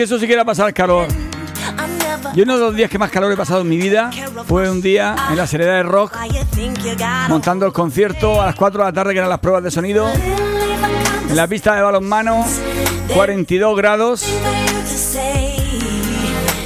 que 0.00 0.04
eso 0.04 0.18
siquiera 0.18 0.46
pasar 0.46 0.72
calor. 0.72 1.08
Y 2.34 2.40
uno 2.40 2.54
de 2.54 2.60
los 2.60 2.74
días 2.74 2.88
que 2.88 2.98
más 2.98 3.10
calor 3.10 3.30
he 3.32 3.36
pasado 3.36 3.60
en 3.60 3.68
mi 3.68 3.76
vida 3.76 4.10
fue 4.46 4.70
un 4.70 4.80
día 4.80 5.14
en 5.28 5.36
la 5.36 5.46
Seriedad 5.46 5.74
de 5.74 5.82
Rock, 5.82 6.16
montando 7.28 7.66
el 7.66 7.74
concierto 7.74 8.40
a 8.40 8.46
las 8.46 8.54
4 8.54 8.80
de 8.80 8.88
la 8.88 8.92
tarde, 8.94 9.12
que 9.12 9.18
eran 9.18 9.28
las 9.28 9.40
pruebas 9.40 9.62
de 9.62 9.70
sonido. 9.70 10.10
En 11.28 11.36
la 11.36 11.46
pista 11.46 11.74
de 11.74 11.82
balonmano, 11.82 12.46
42 13.12 13.76
grados. 13.76 14.24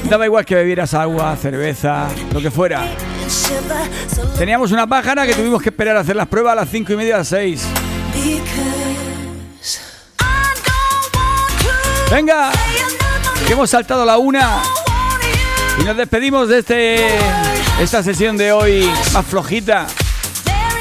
Daba 0.08 0.26
igual 0.26 0.44
que 0.44 0.54
bebieras 0.54 0.94
agua, 0.94 1.34
cerveza, 1.34 2.06
lo 2.32 2.40
que 2.40 2.52
fuera. 2.52 2.86
Teníamos 4.38 4.70
una 4.70 4.86
pájara 4.86 5.26
que 5.26 5.34
tuvimos 5.34 5.60
que 5.60 5.70
esperar 5.70 5.96
a 5.96 6.00
hacer 6.00 6.14
las 6.14 6.28
pruebas 6.28 6.52
a 6.52 6.54
las 6.54 6.68
5 6.68 6.92
y 6.92 6.96
media, 6.96 7.16
a 7.16 7.18
las 7.18 7.28
6. 7.28 7.66
¡Venga! 12.12 12.52
que 13.46 13.52
hemos 13.52 13.70
saltado 13.70 14.04
la 14.04 14.18
una 14.18 14.62
y 15.78 15.84
nos 15.84 15.96
despedimos 15.96 16.48
de 16.48 16.58
este, 16.58 17.08
esta 17.80 18.02
sesión 18.02 18.36
de 18.36 18.52
hoy 18.52 18.90
más 19.12 19.26
flojita 19.26 19.86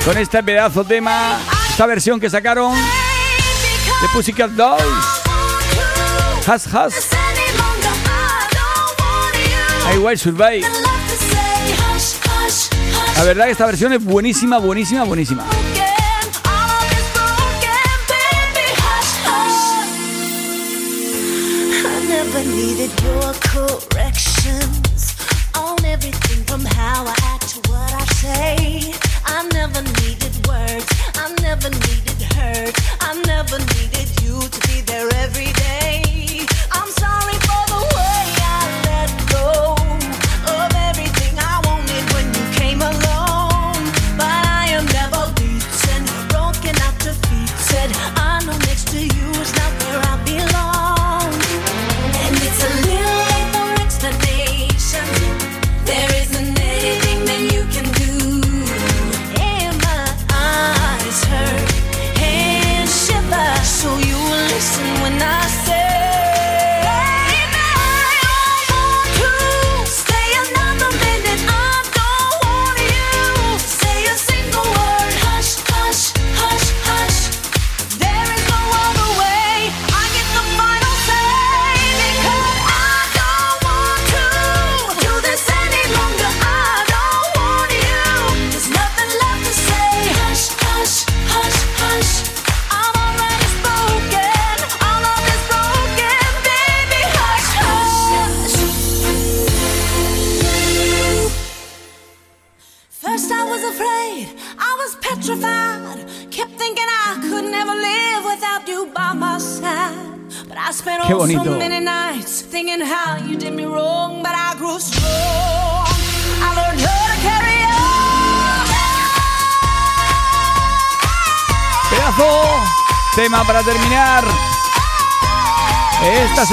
con 0.06 0.18
este 0.18 0.44
pedazo 0.44 0.84
tema, 0.84 1.40
esta 1.70 1.86
versión 1.86 2.20
que 2.20 2.30
sacaron 2.30 2.76
de 2.76 4.08
Pussycat 4.14 4.52
Dolls. 4.52 4.84
Has 6.46 6.68
Has. 6.74 7.10
I 9.94 9.98
Will 9.98 10.18
Survive. 10.18 10.68
La 13.18 13.24
verdad 13.24 13.46
que 13.46 13.52
esta 13.52 13.66
versión 13.66 13.94
es 13.94 14.04
buenísima, 14.04 14.58
buenísima, 14.58 15.04
buenísima. 15.04 15.46
be 22.54 22.74
the 22.76 22.88
door. 23.02 23.23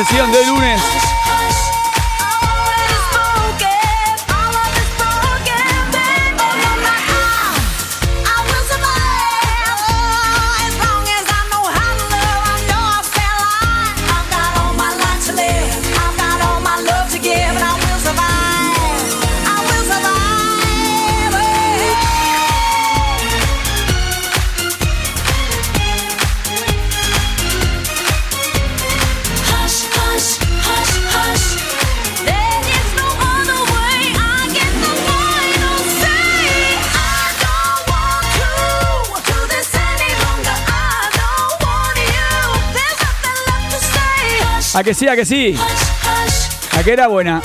sesión 0.05 0.32
de 0.32 0.46
lunes. 0.46 1.09
que 44.91 44.95
sí, 44.95 45.07
que 45.07 45.24
sí. 45.24 45.55
A 46.76 46.82
que 46.82 46.93
era 46.93 47.07
buena. 47.07 47.41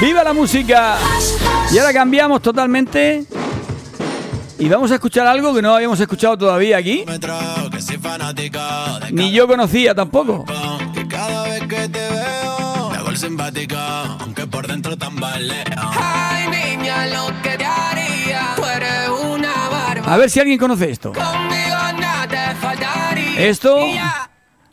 ¡Viva 0.00 0.24
la 0.24 0.32
música! 0.32 0.96
Y 1.70 1.76
ahora 1.76 1.92
cambiamos 1.92 2.40
totalmente. 2.40 3.26
Y 4.58 4.68
vamos 4.70 4.90
a 4.90 4.94
escuchar 4.94 5.26
algo 5.26 5.54
que 5.54 5.60
no 5.60 5.74
habíamos 5.74 6.00
escuchado 6.00 6.38
todavía 6.38 6.78
aquí. 6.78 7.04
Ni 9.10 9.32
yo 9.32 9.46
conocía 9.46 9.94
tampoco. 9.94 10.46
Ay, 15.76 16.48
niña, 16.48 17.06
lo 17.08 17.42
que 17.42 17.58
te 17.58 17.66
haría. 17.66 18.54
Tú. 18.56 18.62
A 20.06 20.16
ver 20.16 20.30
si 20.30 20.40
alguien 20.40 20.58
conoce 20.58 20.90
esto. 20.90 21.12
Conmigo. 21.12 21.68
Esto 23.38 23.78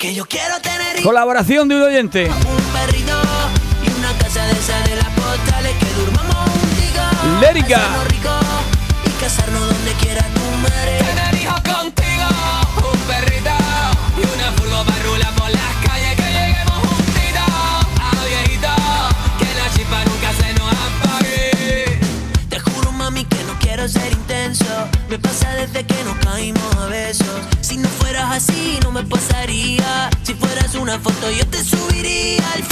que 0.05 0.13
yo 0.13 0.25
quiero 0.27 0.59
tener. 0.61 1.01
Colaboración 1.01 1.67
de 1.67 1.75
un 1.77 1.81
oyente. 1.81 2.29
Un 7.23 7.41
Lérica. 7.41 7.81
foto 31.05 31.29
yo 31.29 31.45
te 31.45 31.63
subiría 31.63 32.51
al 32.53 32.63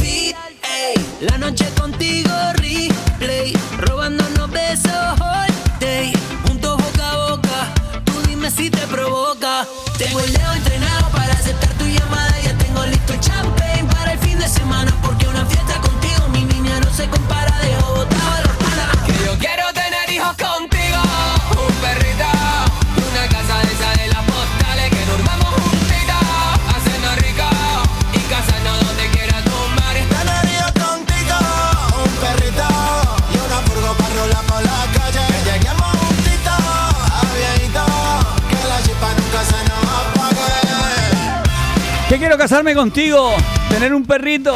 quiero 42.24 42.38
casarme 42.38 42.74
contigo, 42.74 43.36
tener 43.68 43.94
un 43.94 44.06
perrito, 44.06 44.56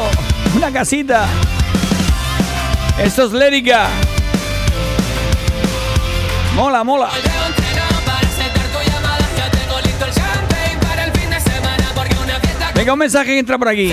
una 0.56 0.72
casita. 0.72 1.26
Esto 2.98 3.26
es 3.26 3.32
Lérica. 3.32 3.88
Mola, 6.54 6.82
mola. 6.82 7.10
Venga, 12.74 12.92
un 12.94 12.98
mensaje 12.98 13.26
que 13.26 13.38
entra 13.38 13.58
por 13.58 13.68
aquí. 13.68 13.92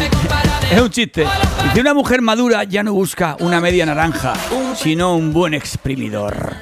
Es 0.71 0.79
un 0.79 0.89
chiste. 0.89 1.27
Dice 1.65 1.81
una 1.81 1.93
mujer 1.93 2.21
madura 2.21 2.63
ya 2.63 2.81
no 2.81 2.93
busca 2.93 3.35
una 3.41 3.59
media 3.59 3.85
naranja, 3.85 4.35
sino 4.77 5.17
un 5.17 5.33
buen 5.33 5.53
exprimidor. 5.53 6.55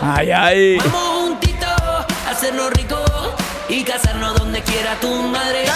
Ay, 0.00 0.30
ay. 0.30 0.78
Vamos 0.78 1.28
juntitos, 1.28 2.06
hacernos 2.26 2.70
ricos 2.70 3.02
y 3.68 3.82
casarnos 3.84 4.34
donde 4.38 4.62
quiera 4.62 4.94
tu 4.98 5.10
madre. 5.24 5.71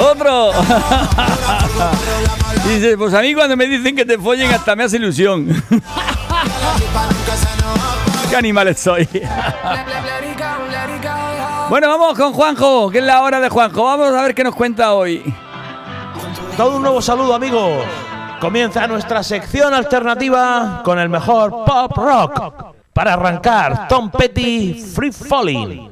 Otro. 0.00 0.52
Dice, 2.68 2.96
pues 2.96 3.14
a 3.14 3.20
mí 3.20 3.34
cuando 3.34 3.56
me 3.56 3.66
dicen 3.66 3.96
que 3.96 4.04
te 4.04 4.18
follen 4.18 4.52
hasta 4.52 4.76
me 4.76 4.84
hace 4.84 4.96
ilusión. 4.96 5.46
Qué 8.30 8.36
animales 8.36 8.78
soy. 8.78 9.08
Bueno, 11.68 11.86
vamos 11.88 12.18
con 12.18 12.32
Juanjo, 12.32 12.90
que 12.90 12.98
es 12.98 13.04
la 13.04 13.22
hora 13.22 13.38
de 13.38 13.48
Juanjo. 13.48 13.84
Vamos 13.84 14.12
a 14.12 14.22
ver 14.22 14.34
qué 14.34 14.42
nos 14.42 14.56
cuenta 14.56 14.92
hoy. 14.92 15.22
Todo 16.56 16.78
un 16.78 16.82
nuevo 16.82 17.00
saludo, 17.00 17.32
amigos. 17.32 17.84
Comienza 18.40 18.88
nuestra 18.88 19.22
sección 19.22 19.72
alternativa 19.72 20.80
con 20.84 20.98
el 20.98 21.08
mejor 21.08 21.64
pop 21.64 21.96
rock. 21.96 22.74
Para 22.92 23.12
arrancar, 23.12 23.86
Tom 23.86 24.10
Petty, 24.10 24.82
Free 24.94 25.12
Falling. 25.12 25.89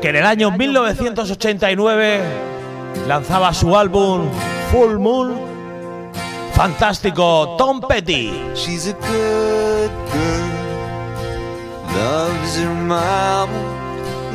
Que 0.00 0.10
en 0.10 0.16
el 0.16 0.26
año 0.26 0.52
1989 0.52 2.20
lanzaba 3.08 3.52
su 3.52 3.76
álbum 3.76 4.28
Full 4.70 4.98
Moon. 4.98 5.48
Fantástico, 6.52 7.56
Tom 7.58 7.80
Petty. 7.80 8.32
She's 8.54 8.86
a 8.86 8.92
good 8.92 9.90
girl, 10.12 10.50
loves 11.96 12.56
her 12.58 12.74
mama, 12.74 13.52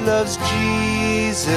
loves 0.05 0.38
Jesus 0.38 1.55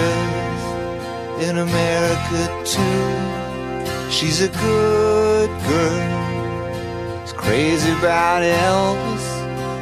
in 1.40 1.58
America 1.58 2.48
too. 2.64 4.10
She's 4.10 4.40
a 4.40 4.48
good 4.48 5.50
girl, 5.66 7.24
is 7.24 7.32
crazy 7.32 7.90
about 7.98 8.42
Elvis, 8.42 9.26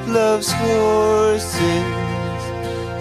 loves 0.09 0.51
horses 0.53 2.04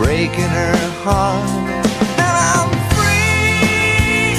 breaking 0.00 0.50
her 0.60 0.76
heart. 1.04 1.44
I'm 2.16 2.70
free, 2.92 4.34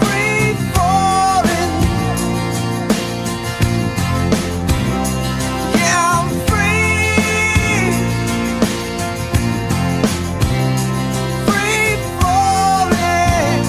free 0.00 0.52
falling. 0.74 1.74
Yeah, 5.80 6.00
I'm 6.12 6.28
free, 6.48 7.16
free 11.48 11.96
falling. 12.20 13.64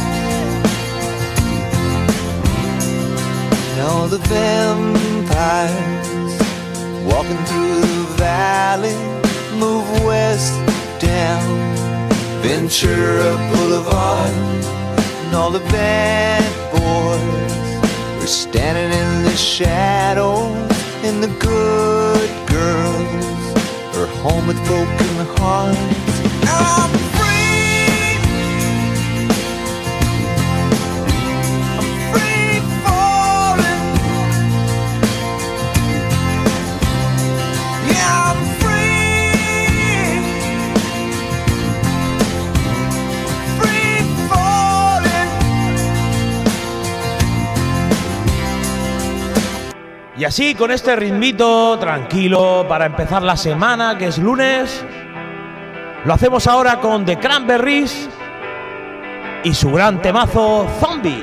The 4.13 4.19
vampires 4.29 6.01
walking 7.07 7.41
through 7.45 7.62
valley 8.63 8.95
move 9.63 9.87
west 10.05 10.53
down 11.11 11.47
Ventura 12.43 13.31
Boulevard. 13.51 14.33
And 15.23 15.31
all 15.39 15.51
the 15.59 15.65
bad 15.79 16.45
boys 16.71 18.23
are 18.23 18.33
standing 18.45 18.91
in 19.01 19.09
the 19.27 19.35
shadows, 19.55 20.55
and 21.07 21.15
the 21.25 21.31
good 21.51 22.29
girls 22.55 23.43
are 23.97 24.09
home 24.23 24.45
with 24.49 24.59
broken 24.71 25.13
hearts. 25.35 26.15
I'm 26.63 27.02
así, 50.33 50.55
con 50.55 50.71
este 50.71 50.95
ritmito 50.95 51.77
tranquilo 51.77 52.65
para 52.67 52.87
empezar 52.87 53.21
la 53.21 53.37
semana, 53.37 53.99
que 53.99 54.07
es 54.07 54.17
lunes, 54.17 54.83
lo 56.05 56.11
hacemos 56.11 56.47
ahora 56.47 56.79
con 56.79 57.05
The 57.05 57.19
Cranberries 57.19 58.09
y 59.43 59.53
su 59.53 59.71
gran 59.71 60.01
temazo 60.01 60.65
Zombie. 60.79 61.21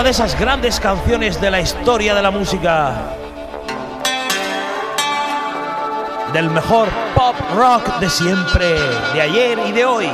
Otra 0.00 0.08
de 0.08 0.12
esas 0.12 0.40
grandes 0.40 0.80
canciones 0.80 1.38
de 1.42 1.50
la 1.50 1.60
historia 1.60 2.14
de 2.14 2.22
la 2.22 2.30
música. 2.30 2.94
Del 6.32 6.48
mejor 6.48 6.88
pop 7.14 7.36
rock 7.54 7.98
de 7.98 8.08
siempre, 8.08 8.80
de 9.12 9.20
ayer 9.20 9.58
y 9.68 9.72
de 9.72 9.84
hoy. 9.84 10.10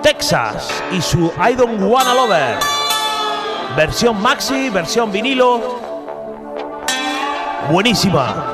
Texas 0.00 0.70
y 0.92 1.02
su 1.02 1.32
I 1.36 1.54
Don't 1.56 1.82
Wanna 1.82 2.14
Lover. 2.14 2.58
Versión 3.76 4.22
maxi, 4.22 4.70
versión 4.70 5.10
vinilo. 5.10 5.80
Buenísima. 7.72 8.47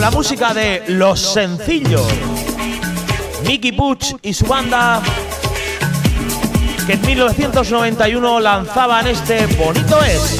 Con 0.00 0.12
la 0.12 0.16
música 0.16 0.54
de 0.54 0.82
Los 0.88 1.20
Sencillos. 1.20 2.06
Nicky 3.44 3.72
Puch 3.72 4.14
y 4.22 4.32
su 4.32 4.46
banda 4.46 5.02
que 6.86 6.94
en 6.94 7.02
1991 7.02 8.40
lanzaban 8.40 9.06
este 9.08 9.44
Bonito 9.56 10.02
es. 10.02 10.38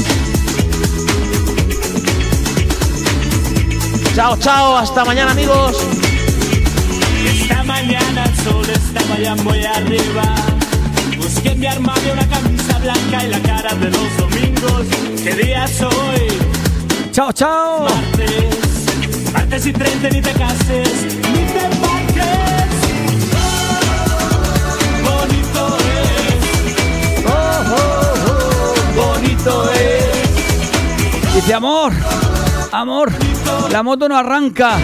Chao, 4.15 4.35
chao, 4.39 4.79
hasta 4.79 5.05
mañana 5.05 5.33
amigos. 5.33 5.77
Esta 7.27 7.63
mañana 7.65 8.25
el 8.25 8.37
sol 8.43 8.65
estaba 8.71 9.19
ya 9.19 9.35
muy 9.37 9.63
arriba. 9.63 10.35
Busqué 11.19 11.51
en 11.51 11.61
mi 11.61 11.67
armario 11.67 12.15
una 12.15 12.27
camisa 12.29 12.79
blanca 12.79 13.25
y 13.25 13.29
la 13.29 13.41
cara 13.41 13.75
de 13.75 13.91
los 13.91 14.17
domingos. 14.17 14.87
¿Qué 15.23 15.35
día 15.35 15.65
es 15.67 15.83
hoy? 15.83 16.39
Chao, 17.13 17.31
chao. 17.33 17.85
Martes. 17.85 18.70
Y 19.53 19.73
30 19.75 20.09
ni 20.09 20.23
te 20.23 20.33
cases, 20.33 21.05
ni 21.05 21.45
te. 21.45 21.61
Bonito 25.05 25.77
es. 25.77 27.27
Oh, 27.27 27.31
oh, 27.77 28.15
oh, 28.27 28.75
bonito 28.95 29.71
es. 29.73 31.35
Dice 31.35 31.53
amor, 31.53 31.93
amor, 32.73 33.13
la 33.71 33.83
moto 33.83 34.09
no 34.09 34.17
arranca. 34.17 34.79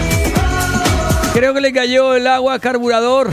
Creo 1.33 1.55
que 1.55 1.61
le 1.61 1.73
cayó 1.73 2.13
el 2.13 2.27
agua 2.27 2.53
al 2.53 2.59
carburador. 2.59 3.31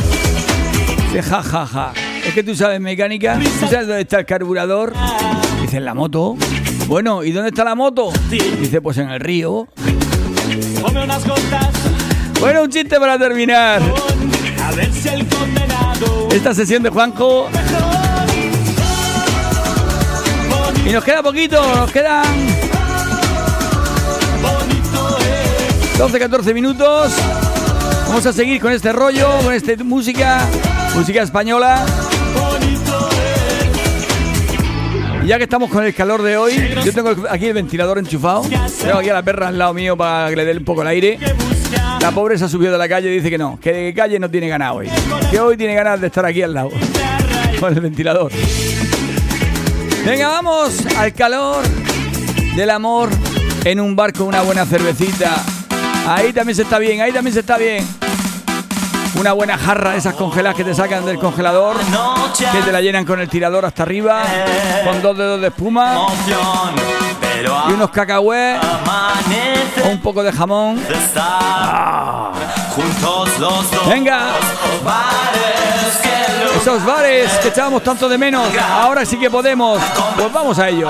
Dice 1.12 1.22
ja, 1.22 1.42
ja, 1.42 1.66
ja. 1.66 1.92
Es 2.26 2.32
que 2.32 2.42
tú 2.42 2.54
sabes 2.54 2.80
mecánica, 2.80 3.38
tú 3.38 3.66
sabes 3.66 3.86
dónde 3.86 4.00
está 4.00 4.20
el 4.20 4.26
carburador. 4.26 4.94
Dice 5.60 5.76
en 5.76 5.84
la 5.84 5.92
moto. 5.92 6.36
Bueno, 6.86 7.22
¿y 7.22 7.32
dónde 7.32 7.50
está 7.50 7.64
la 7.64 7.74
moto? 7.74 8.12
Dice 8.30 8.80
pues 8.80 8.96
en 8.96 9.10
el 9.10 9.20
río. 9.20 9.68
Come 10.82 11.04
unas 11.04 11.26
gotas, 11.26 11.68
Bueno, 12.40 12.62
un 12.62 12.70
chiste 12.70 12.98
para 13.00 13.18
terminar. 13.18 13.80
Esta 16.30 16.54
sesión 16.54 16.82
de 16.82 16.90
Juanjo. 16.90 17.48
Y 20.86 20.90
nos 20.90 21.02
queda 21.02 21.22
poquito, 21.22 21.62
nos 21.76 21.90
quedan 21.90 22.24
Bonito 24.42 25.18
es. 25.18 25.98
12, 25.98 26.18
14 26.18 26.54
minutos. 26.54 27.12
Vamos 28.06 28.26
a 28.26 28.32
seguir 28.32 28.60
con 28.60 28.72
este 28.72 28.92
rollo, 28.92 29.28
con 29.42 29.54
esta 29.54 29.72
música, 29.82 30.46
música 30.94 31.22
española. 31.22 31.84
Ya 35.24 35.38
que 35.38 35.44
estamos 35.44 35.70
con 35.70 35.82
el 35.84 35.94
calor 35.94 36.20
de 36.20 36.36
hoy, 36.36 36.74
yo 36.84 36.92
tengo 36.92 37.14
aquí 37.30 37.46
el 37.46 37.54
ventilador 37.54 37.98
enchufado. 37.98 38.42
Tengo 38.42 38.98
aquí 38.98 39.08
a 39.08 39.14
la 39.14 39.22
perra 39.22 39.48
al 39.48 39.56
lado 39.56 39.72
mío 39.72 39.96
para 39.96 40.28
que 40.28 40.36
le 40.36 40.44
dé 40.44 40.52
un 40.52 40.64
poco 40.64 40.82
el 40.82 40.88
aire. 40.88 41.18
La 42.00 42.10
pobre 42.10 42.36
se 42.36 42.44
ha 42.44 42.48
subido 42.48 42.72
de 42.72 42.78
la 42.78 42.88
calle 42.88 43.10
y 43.10 43.16
dice 43.16 43.30
que 43.30 43.38
no, 43.38 43.58
que 43.58 43.72
de 43.72 43.94
calle 43.94 44.18
no 44.18 44.30
tiene 44.30 44.48
ganas 44.48 44.72
hoy. 44.72 44.90
Que 45.30 45.40
hoy 45.40 45.56
tiene 45.56 45.74
ganas 45.74 45.98
de 45.98 46.08
estar 46.08 46.26
aquí 46.26 46.42
al 46.42 46.52
lado. 46.52 46.70
Con 47.60 47.72
el 47.72 47.80
ventilador. 47.80 48.30
Venga, 50.04 50.28
vamos 50.28 50.84
al 50.98 51.14
calor 51.14 51.64
del 52.54 52.68
amor 52.68 53.08
en 53.64 53.80
un 53.80 53.96
bar 53.96 54.12
con 54.12 54.26
una 54.26 54.42
buena 54.42 54.66
cervecita. 54.66 55.42
Ahí 56.06 56.34
también 56.34 56.54
se 56.54 56.62
está 56.62 56.78
bien, 56.78 57.00
ahí 57.00 57.12
también 57.12 57.32
se 57.32 57.40
está 57.40 57.56
bien. 57.56 57.82
Una 59.16 59.32
buena 59.32 59.56
jarra 59.56 59.92
de 59.92 59.98
esas 59.98 60.14
congeladas 60.14 60.56
que 60.56 60.64
te 60.64 60.74
sacan 60.74 61.04
del 61.06 61.18
congelador, 61.18 61.76
que 62.52 62.62
te 62.62 62.72
la 62.72 62.80
llenan 62.80 63.04
con 63.04 63.20
el 63.20 63.28
tirador 63.28 63.64
hasta 63.64 63.84
arriba, 63.84 64.22
con 64.84 65.00
dos 65.02 65.16
dedos 65.16 65.40
de 65.40 65.46
espuma 65.48 66.06
y 67.68 67.72
unos 67.72 67.90
cacahués 67.90 68.58
o 69.84 69.88
un 69.88 70.00
poco 70.00 70.22
de 70.22 70.32
jamón. 70.32 70.80
Ah. 71.16 72.32
Venga. 73.88 74.20
Esos 76.56 76.84
bares 76.84 77.30
que 77.38 77.48
echábamos 77.48 77.82
tanto 77.82 78.08
de 78.08 78.18
menos, 78.18 78.48
ahora 78.58 79.04
sí 79.04 79.18
que 79.18 79.30
podemos. 79.30 79.80
Pues 80.16 80.32
vamos 80.32 80.58
a 80.58 80.68
ello. 80.68 80.88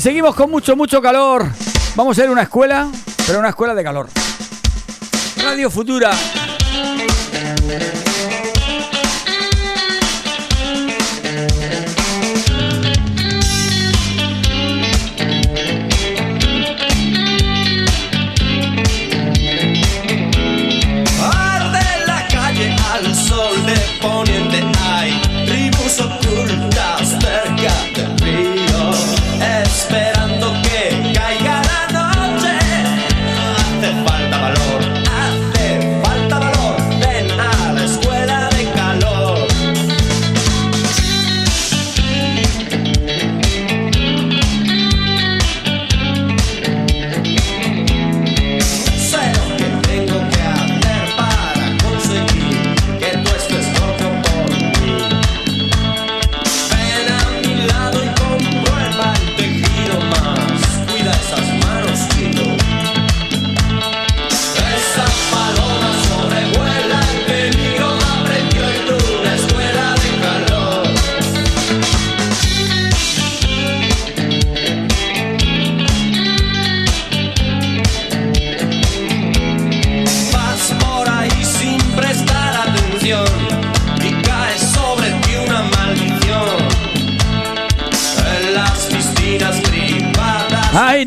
Seguimos 0.00 0.34
con 0.34 0.50
mucho, 0.50 0.76
mucho 0.76 1.02
calor. 1.02 1.46
Vamos 1.94 2.18
a 2.18 2.22
ir 2.22 2.28
a 2.28 2.32
una 2.32 2.42
escuela, 2.42 2.88
pero 3.26 3.38
una 3.38 3.50
escuela 3.50 3.74
de 3.74 3.84
calor. 3.84 4.08
Radio 5.42 5.70
Futura. 5.70 6.10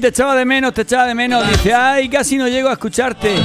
Te 0.03 0.09
echaba 0.09 0.35
de 0.35 0.43
menos, 0.43 0.73
te 0.73 0.81
echaba 0.81 1.07
de 1.07 1.15
menos. 1.15 1.47
Dice, 1.47 1.73
ay, 1.73 2.09
casi 2.09 2.35
no 2.35 2.49
llego 2.49 2.67
a 2.67 2.73
escucharte. 2.73 3.35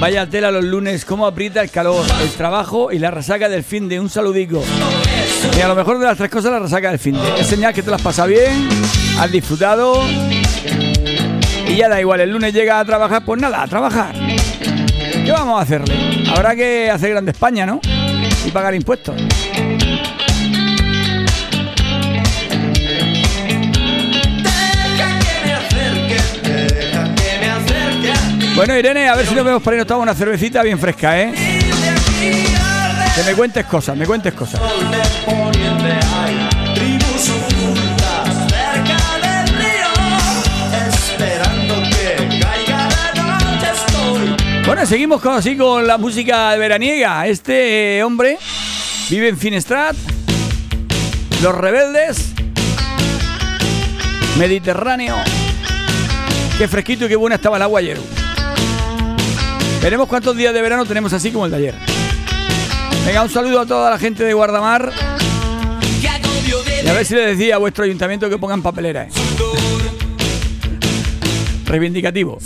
Vaya 0.00 0.26
tela 0.26 0.50
los 0.50 0.64
lunes, 0.64 1.04
cómo 1.04 1.26
aprieta 1.26 1.60
el 1.60 1.70
calor, 1.70 2.06
el 2.22 2.30
trabajo 2.30 2.90
y 2.90 2.98
la 2.98 3.10
resaca 3.10 3.50
del 3.50 3.62
fin 3.62 3.86
de 3.86 4.00
un 4.00 4.08
saludico. 4.08 4.64
Y 5.54 5.60
a 5.60 5.68
lo 5.68 5.74
mejor 5.74 5.98
de 5.98 6.06
las 6.06 6.16
tres 6.16 6.30
cosas 6.30 6.52
la 6.52 6.58
resaca 6.58 6.88
del 6.88 6.98
fin 6.98 7.16
de. 7.16 7.40
Es 7.40 7.46
señal 7.46 7.74
que 7.74 7.82
te 7.82 7.90
las 7.90 8.00
pasa 8.00 8.24
bien, 8.24 8.66
has 9.18 9.30
disfrutado. 9.30 10.02
Y 11.68 11.76
ya 11.76 11.90
da 11.90 12.00
igual, 12.00 12.20
el 12.20 12.30
lunes 12.30 12.54
llega 12.54 12.80
a 12.80 12.84
trabajar, 12.86 13.22
pues 13.22 13.38
nada, 13.38 13.62
a 13.62 13.66
trabajar. 13.66 14.14
¿Qué 14.14 15.32
vamos 15.32 15.58
a 15.58 15.64
hacerle? 15.64 16.24
Habrá 16.34 16.56
que 16.56 16.90
hacer 16.90 17.10
grande 17.10 17.32
España, 17.32 17.66
¿no? 17.66 17.78
Y 18.46 18.50
pagar 18.52 18.74
impuestos. 18.74 19.14
Bueno, 28.56 28.74
Irene, 28.74 29.06
a 29.06 29.14
ver 29.14 29.26
si 29.26 29.34
nos 29.34 29.44
vemos 29.44 29.62
para 29.62 29.76
irnos 29.76 29.84
a 29.84 29.88
tomar 29.88 30.02
una 30.04 30.14
cervecita 30.14 30.62
bien 30.62 30.78
fresca, 30.78 31.20
¿eh? 31.20 31.30
Que 33.14 33.22
me 33.22 33.34
cuentes 33.34 33.66
cosas, 33.66 33.94
me 33.94 34.06
cuentes 34.06 34.32
cosas. 34.32 34.58
Bueno, 44.64 44.86
seguimos 44.86 45.20
con, 45.20 45.34
así 45.34 45.54
con 45.54 45.86
la 45.86 45.98
música 45.98 46.56
veraniega. 46.56 47.26
Este 47.26 47.98
eh, 47.98 48.02
hombre 48.02 48.38
vive 49.10 49.28
en 49.28 49.36
Finestrat, 49.36 49.94
Los 51.42 51.54
Rebeldes, 51.54 52.32
Mediterráneo. 54.38 55.14
Qué 56.56 56.66
fresquito 56.68 57.04
y 57.04 57.08
qué 57.08 57.16
buena 57.16 57.36
estaba 57.36 57.58
el 57.58 57.62
agua 57.62 57.80
ayer. 57.80 58.15
Veremos 59.86 60.08
cuántos 60.08 60.36
días 60.36 60.52
de 60.52 60.60
verano 60.60 60.84
tenemos 60.84 61.12
así 61.12 61.30
como 61.30 61.44
el 61.44 61.52
de 61.52 61.58
ayer. 61.58 61.74
Venga, 63.06 63.22
un 63.22 63.30
saludo 63.30 63.60
a 63.60 63.66
toda 63.66 63.88
la 63.88 63.96
gente 64.00 64.24
de 64.24 64.34
Guardamar. 64.34 64.90
Y 66.82 66.88
a 66.88 66.92
ver 66.92 67.06
si 67.06 67.14
le 67.14 67.20
decía 67.20 67.54
a 67.54 67.58
vuestro 67.58 67.84
ayuntamiento 67.84 68.28
que 68.28 68.36
pongan 68.36 68.62
papelera. 68.62 69.04
¿eh? 69.04 69.08
Reivindicativo. 71.66 72.40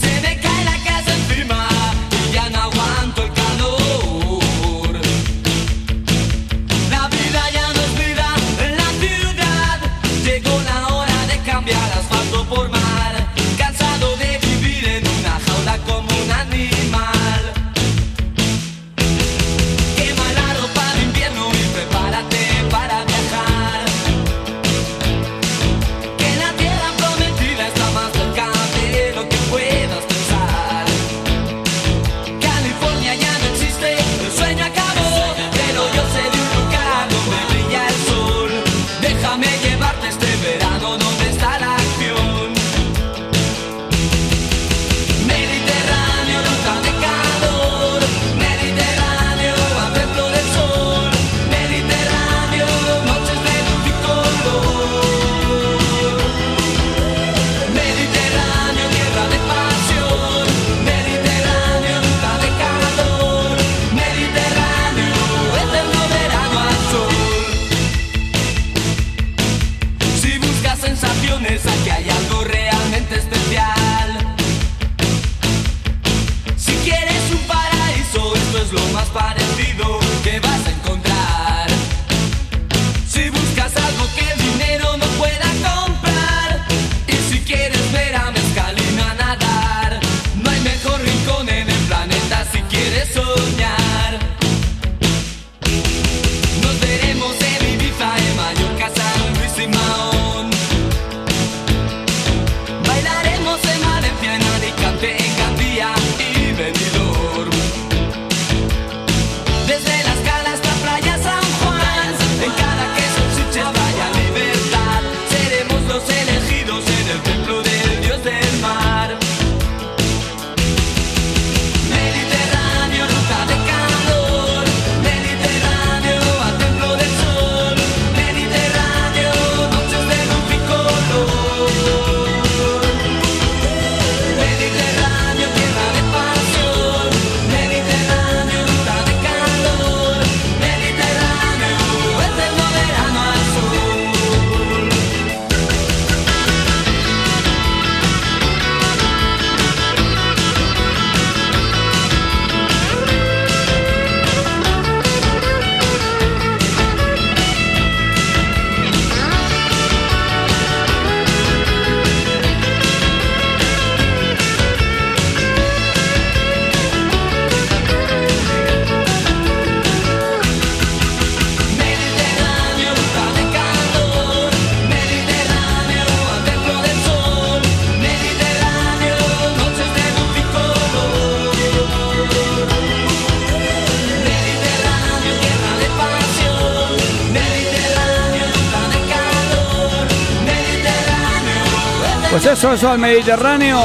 Eso 192.62 192.90
al 192.90 192.98
Mediterráneo. 192.98 193.80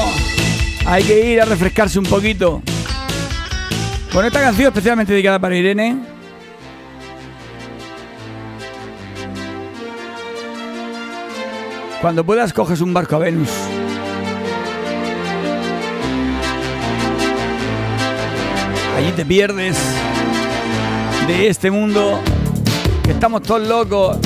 Hay 0.86 1.02
que 1.04 1.32
ir 1.32 1.42
a 1.42 1.46
refrescarse 1.46 1.98
un 1.98 2.06
poquito. 2.06 2.62
Con 4.12 4.26
esta 4.26 4.42
canción 4.42 4.68
especialmente 4.68 5.14
dedicada 5.14 5.40
para 5.40 5.56
Irene. 5.56 5.98
Cuando 12.02 12.26
puedas 12.26 12.52
coges 12.52 12.82
un 12.82 12.94
barco 12.94 13.16
a 13.16 13.20
Venus. 13.20 13.50
Allí 18.98 19.12
te 19.14 19.26
pierdes 19.26 19.78
de 21.28 21.48
este 21.48 21.72
mundo. 21.72 22.20
Estamos 23.08 23.42
todos 23.42 23.68
locos. 23.68 24.18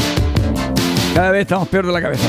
Cada 1.14 1.30
vez 1.30 1.42
estamos 1.44 1.68
peor 1.68 1.86
de 1.86 1.94
la 1.94 2.02
cabeza. 2.02 2.28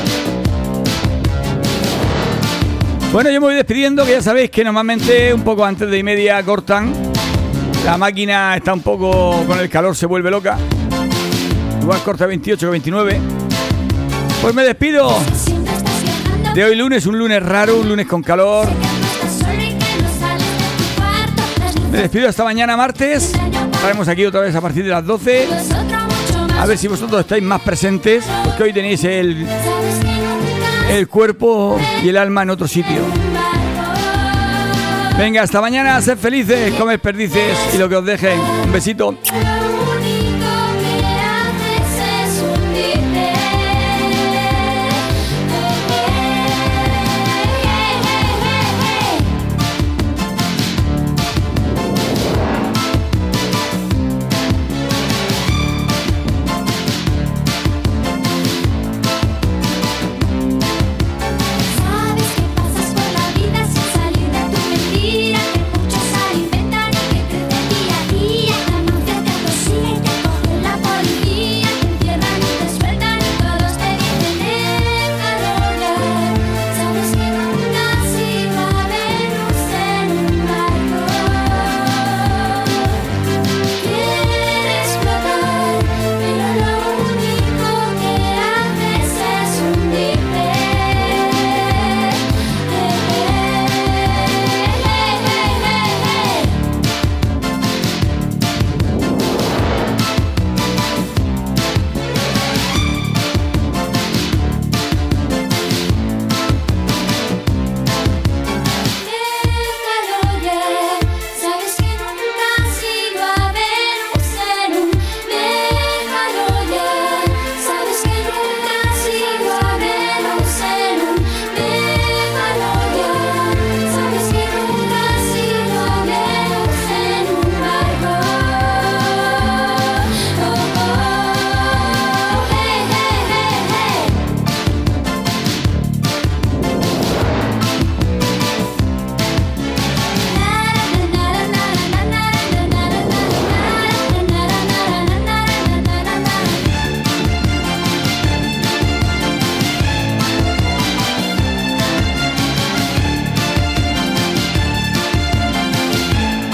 Bueno, 3.11 3.29
yo 3.29 3.41
me 3.41 3.47
voy 3.47 3.55
despidiendo, 3.55 4.05
que 4.05 4.11
ya 4.11 4.21
sabéis 4.21 4.49
que 4.49 4.63
normalmente 4.63 5.33
un 5.33 5.43
poco 5.43 5.65
antes 5.65 5.89
de 5.89 5.97
y 5.97 6.03
media 6.03 6.41
cortan. 6.43 6.93
La 7.83 7.97
máquina 7.97 8.55
está 8.55 8.73
un 8.73 8.81
poco 8.81 9.43
con 9.45 9.59
el 9.59 9.69
calor, 9.69 9.97
se 9.97 10.05
vuelve 10.05 10.31
loca. 10.31 10.57
Igual 11.81 12.01
corta 12.03 12.25
28 12.25 12.67
que 12.67 12.71
29. 12.71 13.19
Pues 14.41 14.55
me 14.55 14.63
despido 14.63 15.13
de 16.55 16.63
hoy 16.63 16.75
lunes, 16.75 17.05
un 17.05 17.19
lunes 17.19 17.43
raro, 17.43 17.81
un 17.81 17.89
lunes 17.89 18.07
con 18.07 18.23
calor. 18.23 18.69
Me 21.91 21.97
despido 21.97 22.29
hasta 22.29 22.45
mañana 22.45 22.77
martes. 22.77 23.33
Estaremos 23.73 24.07
aquí 24.07 24.25
otra 24.25 24.39
vez 24.39 24.55
a 24.55 24.61
partir 24.61 24.85
de 24.85 24.89
las 24.89 25.05
12. 25.05 25.49
A 26.57 26.65
ver 26.65 26.77
si 26.77 26.87
vosotros 26.87 27.19
estáis 27.19 27.43
más 27.43 27.59
presentes, 27.61 28.23
porque 28.45 28.63
hoy 28.63 28.71
tenéis 28.71 29.03
el, 29.03 29.45
el 30.91 31.07
cuerpo 31.07 31.79
y 32.03 32.09
el 32.09 32.17
alma 32.17 32.43
en 32.43 32.49
otro 32.49 32.67
sitio. 32.67 33.01
Venga, 35.17 35.43
hasta 35.43 35.61
mañana, 35.61 36.01
sed 36.01 36.17
felices, 36.17 36.73
comed 36.73 36.99
perdices 36.99 37.57
y 37.73 37.77
lo 37.77 37.87
que 37.87 37.95
os 37.95 38.05
dejen. 38.05 38.39
Un 38.39 38.71
besito. 38.71 39.15